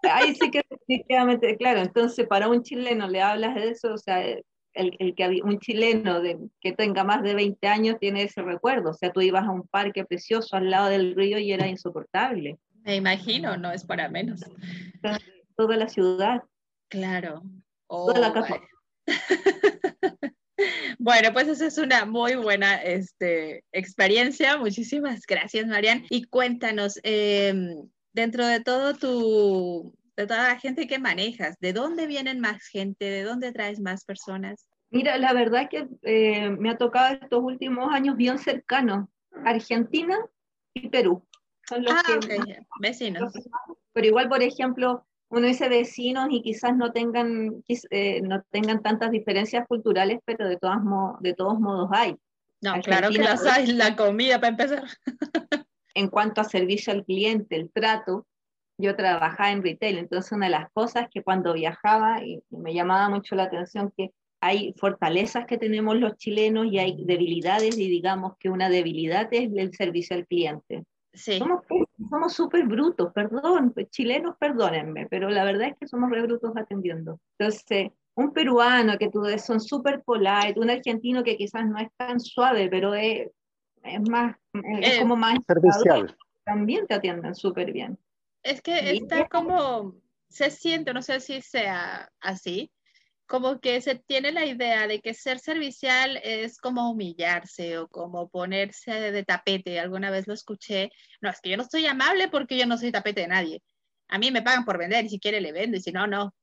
Ahí 0.03 0.35
sí 0.35 0.51
que 0.51 0.63
definitivamente, 0.69 1.57
claro, 1.57 1.81
entonces 1.81 2.27
para 2.27 2.49
un 2.49 2.63
chileno 2.63 3.09
le 3.09 3.21
hablas 3.21 3.55
de 3.55 3.71
eso, 3.71 3.95
o 3.95 3.99
sea, 3.99 4.23
el, 4.23 4.45
el 4.75 5.15
que 5.15 5.41
un 5.43 5.59
chileno 5.59 6.21
de, 6.21 6.39
que 6.61 6.73
tenga 6.73 7.05
más 7.05 7.23
de 7.23 7.35
20 7.35 7.67
años 7.67 7.97
tiene 7.99 8.23
ese 8.23 8.43
recuerdo, 8.43 8.91
o 8.91 8.95
sea, 8.95 9.13
tú 9.13 9.21
ibas 9.21 9.47
a 9.47 9.51
un 9.51 9.67
parque 9.67 10.05
precioso 10.05 10.57
al 10.57 10.71
lado 10.71 10.89
del 10.89 11.15
río 11.15 11.39
y 11.39 11.53
era 11.53 11.67
insoportable. 11.67 12.59
Me 12.83 12.97
imagino, 12.97 13.57
no 13.57 13.71
es 13.73 13.85
para 13.85 14.09
menos. 14.09 14.41
Toda 15.57 15.77
la 15.77 15.89
ciudad. 15.89 16.43
Claro. 16.89 17.43
toda 17.89 18.19
la 18.19 18.33
casa. 18.33 18.57
Oh, 18.57 19.07
Bueno, 20.99 21.33
pues 21.33 21.49
esa 21.49 21.67
es 21.67 21.79
una 21.79 22.05
muy 22.05 22.35
buena 22.35 22.77
este, 22.77 23.65
experiencia. 23.73 24.59
Muchísimas 24.59 25.23
gracias, 25.27 25.67
Marian. 25.67 26.05
Y 26.11 26.25
cuéntanos, 26.25 27.01
em, 27.03 27.89
dentro 28.13 28.47
de 28.47 28.61
todo 28.61 28.95
tu, 28.95 29.95
de 30.17 30.27
toda 30.27 30.49
la 30.49 30.59
gente 30.59 30.87
que 30.87 30.99
manejas, 30.99 31.59
¿de 31.61 31.73
dónde 31.73 32.07
vienen 32.07 32.41
más 32.41 32.67
gente? 32.67 33.05
¿De 33.05 33.23
dónde 33.23 33.53
traes 33.53 33.81
más 33.81 34.05
personas? 34.05 34.67
Mira, 34.91 35.19
la 35.19 35.33
verdad 35.33 35.69
que 35.71 35.89
eh, 36.03 36.51
me 36.51 36.71
ha 36.71 36.77
tocado 36.77 37.15
estos 37.15 37.43
últimos 37.43 37.93
años 37.93 38.17
bien 38.17 38.39
cercanos, 38.39 39.09
Argentina 39.45 40.19
y 40.75 40.89
Perú. 40.89 41.25
Son 41.69 41.85
los 41.85 41.95
ah, 41.95 42.03
que 42.21 42.65
vecinos. 42.81 43.33
Pero 43.93 44.07
igual, 44.07 44.29
por 44.29 44.43
ejemplo, 44.43 45.07
uno 45.29 45.47
dice 45.47 45.69
vecinos 45.69 46.29
y 46.31 46.43
quizás 46.43 46.77
no 46.77 46.93
tengan, 46.93 47.63
eh, 47.69 48.21
no 48.23 48.43
tengan 48.51 48.83
tantas 48.83 49.13
diferencias 49.13 49.67
culturales, 49.69 50.19
pero 50.25 50.49
de, 50.49 50.57
todas 50.57 50.81
de 51.21 51.35
todos 51.35 51.61
modos 51.61 51.89
hay. 51.93 52.17
No, 52.61 52.75
claro 52.83 53.11
que 53.11 53.19
las 53.19 53.47
hay, 53.47 53.69
la 53.69 53.95
comida 53.95 54.41
para 54.41 54.49
empezar. 54.49 54.85
en 55.95 56.09
cuanto 56.09 56.41
a 56.41 56.45
servicio 56.45 56.93
al 56.93 57.05
cliente, 57.05 57.57
el 57.57 57.71
trato, 57.71 58.27
yo 58.79 58.97
trabajaba 58.97 59.53
en 59.53 59.63
retail, 59.63 59.99
entonces 59.99 60.33
una 60.33 60.47
de 60.47 60.53
las 60.53 60.71
cosas 60.73 61.09
que 61.11 61.23
cuando 61.23 61.53
viajaba 61.53 62.25
y, 62.25 62.43
me 62.51 62.75
llamaba 62.75 63.09
mucho 63.09 63.35
la 63.35 63.45
atención 63.45 63.93
que 63.97 64.13
hay 64.41 64.75
fortalezas 64.79 65.45
que 65.47 65.59
tenemos 65.59 65.97
los 65.97 66.17
chilenos 66.17 66.67
y 66.67 66.79
hay 66.79 67.05
debilidades 67.05 67.77
y 67.77 67.89
digamos 67.89 68.37
que 68.39 68.49
una 68.49 68.71
debilidad 68.71 69.29
es 69.33 69.51
el 69.55 69.75
servicio 69.75 70.17
al 70.17 70.27
cliente. 70.27 70.85
Sí. 71.13 71.39
Somos 71.39 72.33
súper 72.33 72.67
brutos, 72.67 73.13
perdón, 73.13 73.73
pues, 73.73 73.91
chilenos, 73.91 74.37
perdónenme, 74.39 75.07
pero 75.09 75.29
la 75.29 75.45
verdad 75.45 75.69
es 75.69 75.75
que 75.79 75.87
somos 75.87 76.09
re 76.11 76.23
brutos 76.23 76.53
atendiendo. 76.57 77.19
Entonces, 77.39 77.91
un 78.15 78.33
peruano 78.33 78.97
que 78.97 79.11
tú 79.11 79.25
son 79.39 79.61
súper 79.61 80.03
polite, 80.03 80.55
un 80.57 80.71
argentino 80.71 81.23
que 81.23 81.37
quizás 81.37 81.67
no 81.67 81.79
es 81.79 81.89
tan 81.97 82.21
suave, 82.21 82.69
pero 82.71 82.95
es, 82.95 83.29
es 83.83 84.01
más, 84.09 84.37
es 84.53 84.97
eh, 84.97 85.01
como 85.01 85.17
más 85.17 85.39
servicial. 85.47 86.17
También 86.45 86.87
te 86.87 86.95
atienden 86.95 87.35
súper 87.35 87.73
bien. 87.73 87.99
Es 88.43 88.63
que 88.63 88.93
está 88.93 89.29
como, 89.29 89.95
se 90.29 90.51
siente, 90.51 90.95
no 90.95 91.03
sé 91.03 91.21
si 91.21 91.43
sea 91.43 92.11
así, 92.21 92.71
como 93.27 93.61
que 93.61 93.81
se 93.81 93.95
tiene 93.95 94.33
la 94.33 94.45
idea 94.45 94.89
de 94.89 95.01
que 95.01 95.15
ser 95.15 95.39
servicial 95.39 96.19
es 96.25 96.59
como 96.59 96.91
humillarse 96.91 97.79
o 97.79 97.87
como 97.87 98.29
ponerse 98.29 99.13
de 99.13 99.23
tapete. 99.25 99.79
Alguna 99.79 100.11
vez 100.11 100.27
lo 100.27 100.35
escuché. 100.35 100.91
No, 101.21 101.31
es 101.31 101.41
que 101.41 101.51
yo 101.51 101.57
no 101.57 101.65
soy 101.65 101.87
amable 101.87 102.29
porque 102.29 102.59
yo 102.59 102.67
no 102.67 102.77
soy 102.77 102.91
tapete 102.91 103.21
de 103.21 103.29
nadie. 103.29 103.63
A 104.09 104.19
mí 104.19 104.33
me 104.33 104.43
pagan 104.43 104.65
por 104.65 104.79
vender 104.79 105.05
y 105.05 105.11
si 105.11 105.21
quiere 105.21 105.41
le 105.41 105.53
vendo 105.53 105.77
y 105.77 105.81
si 105.81 105.93
no, 105.93 106.09
no. 106.09 106.35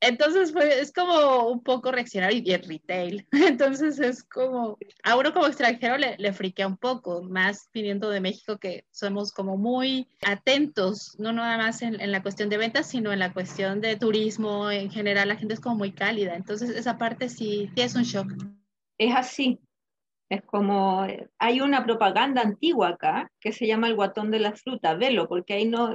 Entonces 0.00 0.54
es 0.56 0.92
como 0.92 1.48
un 1.48 1.62
poco 1.62 1.90
reaccionar 1.90 2.32
y 2.32 2.40
bien 2.40 2.62
retail. 2.62 3.26
Entonces 3.32 3.98
es 3.98 4.22
como, 4.22 4.76
a 5.02 5.16
uno 5.16 5.32
como 5.32 5.46
extranjero 5.46 5.96
le, 5.96 6.16
le 6.18 6.32
friquea 6.32 6.66
un 6.66 6.76
poco, 6.76 7.22
más 7.22 7.70
viniendo 7.72 8.10
de 8.10 8.20
México 8.20 8.58
que 8.58 8.84
somos 8.90 9.32
como 9.32 9.56
muy 9.56 10.08
atentos, 10.26 11.16
no 11.18 11.32
nada 11.32 11.56
más 11.58 11.82
en, 11.82 12.12
la 12.12 12.22
cuestión 12.22 12.48
de 12.48 12.58
ventas, 12.58 12.88
sino 12.88 13.12
en 13.12 13.18
la 13.18 13.32
cuestión 13.32 13.80
de 13.80 13.96
turismo 13.96 14.70
en 14.70 14.90
general, 14.90 15.28
la 15.28 15.36
gente 15.36 15.54
es 15.54 15.60
como 15.60 15.76
muy 15.76 15.92
cálida. 15.92 16.34
Entonces 16.34 16.70
esa 16.70 16.98
parte 16.98 17.28
sí, 17.28 17.70
sí 17.74 17.82
es 17.82 17.94
un 17.94 18.02
shock. 18.02 18.32
Es 18.98 19.14
así. 19.14 19.58
Es 20.30 20.42
como, 20.42 21.06
hay 21.38 21.60
una 21.60 21.84
propaganda 21.84 22.42
antigua 22.42 22.88
acá 22.88 23.30
que 23.40 23.52
se 23.52 23.66
llama 23.66 23.88
el 23.88 23.94
guatón 23.94 24.30
de 24.30 24.40
la 24.40 24.52
fruta, 24.52 24.94
velo, 24.94 25.28
porque 25.28 25.54
ahí 25.54 25.66
no 25.66 25.94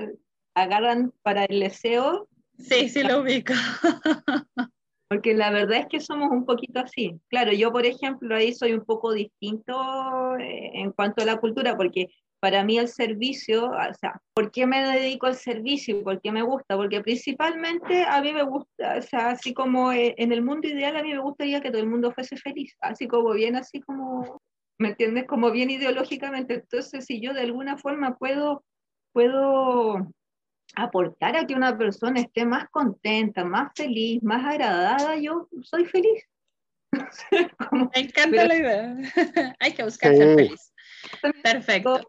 agarran 0.54 1.14
para 1.24 1.46
el 1.46 1.60
deseo 1.60 2.28
Sí, 2.60 2.90
sí 2.90 3.04
lo 3.04 3.22
ubico. 3.22 3.54
Porque 5.10 5.34
la 5.34 5.50
verdad 5.50 5.80
es 5.80 5.88
que 5.88 6.00
somos 6.00 6.30
un 6.30 6.46
poquito 6.46 6.80
así. 6.80 7.20
Claro, 7.30 7.52
yo 7.52 7.72
por 7.72 7.86
ejemplo 7.86 8.36
ahí 8.36 8.54
soy 8.54 8.74
un 8.74 8.86
poco 8.86 9.12
distinto 9.12 10.38
eh, 10.38 10.70
en 10.76 10.92
cuanto 10.92 11.24
a 11.24 11.26
la 11.26 11.38
cultura, 11.38 11.76
porque 11.76 12.10
para 12.40 12.64
mí 12.64 12.78
el 12.78 12.88
servicio, 12.88 13.72
o 13.72 13.94
sea, 14.00 14.22
¿por 14.36 14.52
qué 14.52 14.68
me 14.68 14.84
dedico 14.84 15.26
al 15.26 15.36
servicio? 15.36 16.04
¿Por 16.04 16.22
qué 16.22 16.32
me 16.32 16.44
gusta? 16.44 16.78
Porque 16.78 17.02
principalmente 17.02 18.04
a 18.04 18.22
mí 18.22 18.34
me 18.34 18.44
gusta, 18.44 18.98
o 18.98 19.02
sea, 19.02 19.30
así 19.30 19.52
como 19.54 19.92
eh, 19.92 20.14
en 20.18 20.32
el 20.32 20.44
mundo 20.44 20.68
ideal 20.68 20.96
a 20.96 21.02
mí 21.02 21.12
me 21.12 21.20
gustaría 21.20 21.60
que 21.60 21.72
todo 21.72 21.82
el 21.82 21.90
mundo 21.90 22.12
fuese 22.12 22.38
feliz, 22.38 22.76
así 22.80 23.08
como 23.08 23.34
bien, 23.34 23.56
así 23.56 23.82
como, 23.82 24.40
¿me 24.78 24.90
entiendes? 24.90 25.26
Como 25.26 25.50
bien 25.50 25.72
ideológicamente. 25.72 26.54
Entonces, 26.54 27.06
si 27.06 27.20
yo 27.20 27.34
de 27.34 27.42
alguna 27.42 27.78
forma 27.78 28.16
puedo, 28.16 28.64
puedo 29.12 30.08
aportar 30.76 31.36
a 31.36 31.46
que 31.46 31.56
una 31.56 31.78
persona 31.78 32.22
esté 32.22 32.46
más 32.46 32.70
contenta, 32.70 33.44
más 33.44 33.72
feliz, 33.76 34.22
más 34.24 34.46
agradada, 34.46 35.16
yo 35.18 35.48
soy 35.64 35.86
feliz. 35.86 36.24
Me 37.72 38.02
encanta 38.02 38.46
la 38.46 38.56
idea. 38.56 38.98
Hay 39.60 39.74
que 39.74 39.84
buscar 39.84 40.16
ser 40.16 40.36
feliz. 40.36 40.74
Perfecto. 41.44 42.02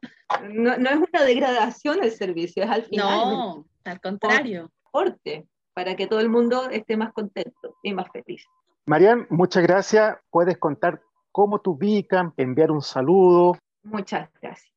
No, 0.50 0.76
no, 0.76 0.90
es 0.90 0.96
una 0.96 1.24
degradación 1.24 2.02
el 2.02 2.10
servicio, 2.12 2.64
es 2.64 2.70
al 2.70 2.84
final. 2.84 3.08
No, 3.08 3.66
al 3.84 4.00
contrario. 4.00 4.70
Aporte 4.86 5.46
para 5.74 5.94
que 5.96 6.06
todo 6.06 6.20
el 6.20 6.28
mundo 6.28 6.68
esté 6.70 6.96
más 6.96 7.12
contento 7.12 7.76
y 7.82 7.92
más 7.92 8.06
feliz. 8.12 8.44
Marian, 8.86 9.26
muchas 9.30 9.62
gracias. 9.62 10.16
Puedes 10.30 10.58
contar 10.58 11.00
cómo 11.30 11.60
te 11.60 11.70
ubican, 11.70 12.34
enviar 12.36 12.70
un 12.70 12.82
saludo. 12.82 13.56
Muchas 13.82 14.28
gracias. 14.40 14.70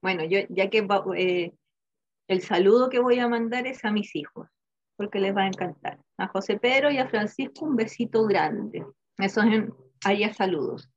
Bueno, 0.00 0.24
yo 0.24 0.40
ya 0.50 0.68
que 0.68 0.86
eh, 1.16 1.52
el 2.28 2.40
saludo 2.42 2.88
que 2.88 3.00
voy 3.00 3.18
a 3.18 3.28
mandar 3.28 3.66
es 3.66 3.84
a 3.84 3.90
mis 3.90 4.14
hijos, 4.16 4.48
porque 4.96 5.18
les 5.18 5.36
va 5.36 5.42
a 5.42 5.48
encantar. 5.48 5.98
A 6.18 6.28
José 6.28 6.58
Pedro 6.58 6.90
y 6.90 6.98
a 6.98 7.08
Francisco 7.08 7.64
un 7.64 7.76
besito 7.76 8.24
grande. 8.26 8.86
Esos 9.18 9.44
en, 9.44 9.74
ahí 10.04 10.28
saludos. 10.32 10.88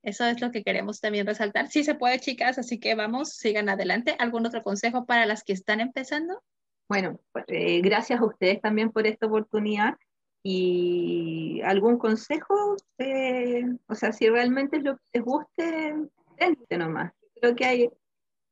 Eso 0.04 0.26
es 0.26 0.40
lo 0.40 0.52
que 0.52 0.64
queremos 0.64 1.02
también 1.02 1.26
resaltar. 1.26 1.68
Sí 1.68 1.84
se 1.84 1.96
puede, 1.96 2.20
chicas, 2.20 2.60
así 2.60 2.80
que 2.80 2.94
vamos, 2.94 3.34
sigan 3.34 3.68
adelante. 3.68 4.16
¿Algún 4.20 4.46
otro 4.46 4.62
consejo 4.62 5.06
para 5.08 5.26
las 5.26 5.44
que 5.44 5.54
están 5.54 5.82
empezando? 5.82 6.44
Bueno, 6.88 7.20
pues, 7.32 7.46
eh, 7.48 7.82
gracias 7.82 8.22
a 8.22 8.26
ustedes 8.26 8.62
también 8.62 8.92
por 8.92 9.08
esta 9.08 9.26
oportunidad 9.26 9.96
y 10.48 11.60
algún 11.64 11.98
consejo, 11.98 12.76
eh, 13.00 13.66
o 13.88 13.96
sea, 13.96 14.12
si 14.12 14.30
realmente 14.30 14.78
es 14.78 14.84
lo 14.84 14.96
que 14.96 15.04
les 15.16 15.24
guste, 15.24 15.96
gente 16.38 16.78
nomás. 16.78 17.14
Creo 17.42 17.56
que 17.56 17.66
hay 17.66 17.90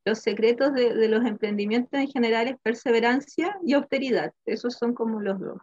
los 0.04 0.18
secretos 0.18 0.74
de, 0.74 0.96
de, 0.96 1.08
los 1.08 1.24
emprendimientos 1.24 2.00
en 2.00 2.08
general 2.08 2.48
es 2.48 2.58
perseverancia 2.64 3.60
y 3.64 3.74
austeridad. 3.74 4.34
Esos 4.44 4.74
son 4.74 4.96
como 4.96 5.22
los 5.22 5.40
dos. 5.40 5.62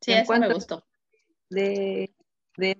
Sí, 0.00 0.12
en 0.12 0.20
eso 0.20 0.38
me 0.38 0.54
gustó. 0.54 0.82
De, 1.50 2.10
de, 2.56 2.78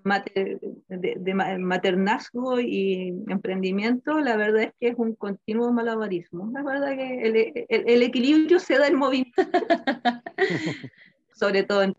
de, 0.89 1.35
maternazgo 1.59 2.61
y 2.61 3.09
emprendimiento, 3.29 4.21
la 4.21 4.39
verdad 4.39 4.63
es 4.63 4.73
que 4.81 4.89
es 4.89 4.95
un 4.97 5.15
continuo 5.17 5.71
malabarismo. 5.71 6.51
La 6.51 6.63
verdad 6.63 6.97
que 6.97 7.23
el, 7.23 7.37
el, 7.69 7.91
el 7.91 8.03
equilibrio 8.03 8.59
se 8.59 8.79
da 8.79 8.87
en 8.87 8.97
movimiento, 8.97 9.43
sobre 11.35 11.63
todo 11.63 11.83
en 11.83 11.95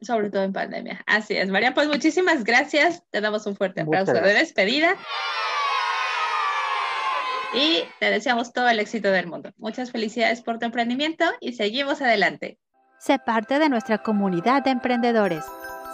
sobre 0.00 0.30
todo 0.30 0.42
en 0.42 0.52
pandemia. 0.52 1.02
Así 1.06 1.36
es, 1.36 1.48
María, 1.50 1.74
pues 1.74 1.88
muchísimas 1.88 2.44
gracias. 2.44 3.02
Te 3.10 3.20
damos 3.20 3.46
un 3.46 3.56
fuerte 3.56 3.82
aplauso 3.82 4.12
de 4.12 4.34
despedida. 4.34 4.96
Y 7.52 7.82
te 7.98 8.10
deseamos 8.10 8.52
todo 8.52 8.68
el 8.68 8.78
éxito 8.78 9.10
del 9.10 9.26
mundo. 9.26 9.50
Muchas 9.58 9.90
felicidades 9.90 10.40
por 10.40 10.58
tu 10.58 10.66
emprendimiento 10.66 11.24
y 11.40 11.52
seguimos 11.54 12.00
adelante. 12.00 12.58
Sé 12.98 13.18
parte 13.18 13.58
de 13.58 13.68
nuestra 13.68 13.98
comunidad 13.98 14.62
de 14.62 14.70
emprendedores. 14.70 15.44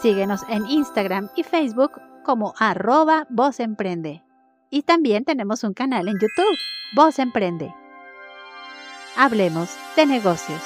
Síguenos 0.03 0.43
en 0.51 0.67
Instagram 0.67 1.31
y 1.35 1.45
Facebook 1.45 1.93
como 2.25 2.53
arroba 2.59 3.27
Voz 3.31 3.61
Emprende. 3.61 4.23
Y 4.71 4.83
también 4.83 5.25
tenemos 5.25 5.65
un 5.65 5.73
canal 5.73 6.09
en 6.09 6.15
YouTube, 6.15 6.57
Voz 6.95 7.19
Emprende. 7.19 7.73
Hablemos 9.17 9.75
de 9.95 10.05
negocios. 10.05 10.61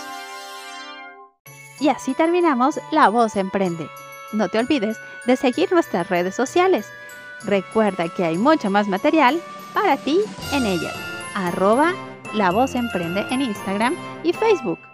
Y 1.81 1.89
así 1.89 2.15
terminamos 2.15 2.79
La 2.91 3.09
Voz 3.09 3.37
Emprende. 3.37 3.89
No 4.33 4.49
te 4.49 4.59
olvides 4.59 4.99
de 5.27 5.37
seguir 5.37 5.73
nuestras 5.73 6.09
redes 6.09 6.35
sociales. 6.35 6.87
Recuerda 7.45 8.09
que 8.09 8.25
hay 8.25 8.37
mucho 8.37 8.71
más 8.71 8.87
material 8.87 9.41
para 9.73 9.97
ti 9.97 10.21
en 10.53 10.67
ellas. 10.67 10.95
Arroba 11.35 11.95
La 12.35 12.51
Voz 12.51 12.75
Emprende 12.75 13.27
en 13.31 13.41
Instagram 13.41 13.97
y 14.23 14.33
Facebook. 14.33 14.90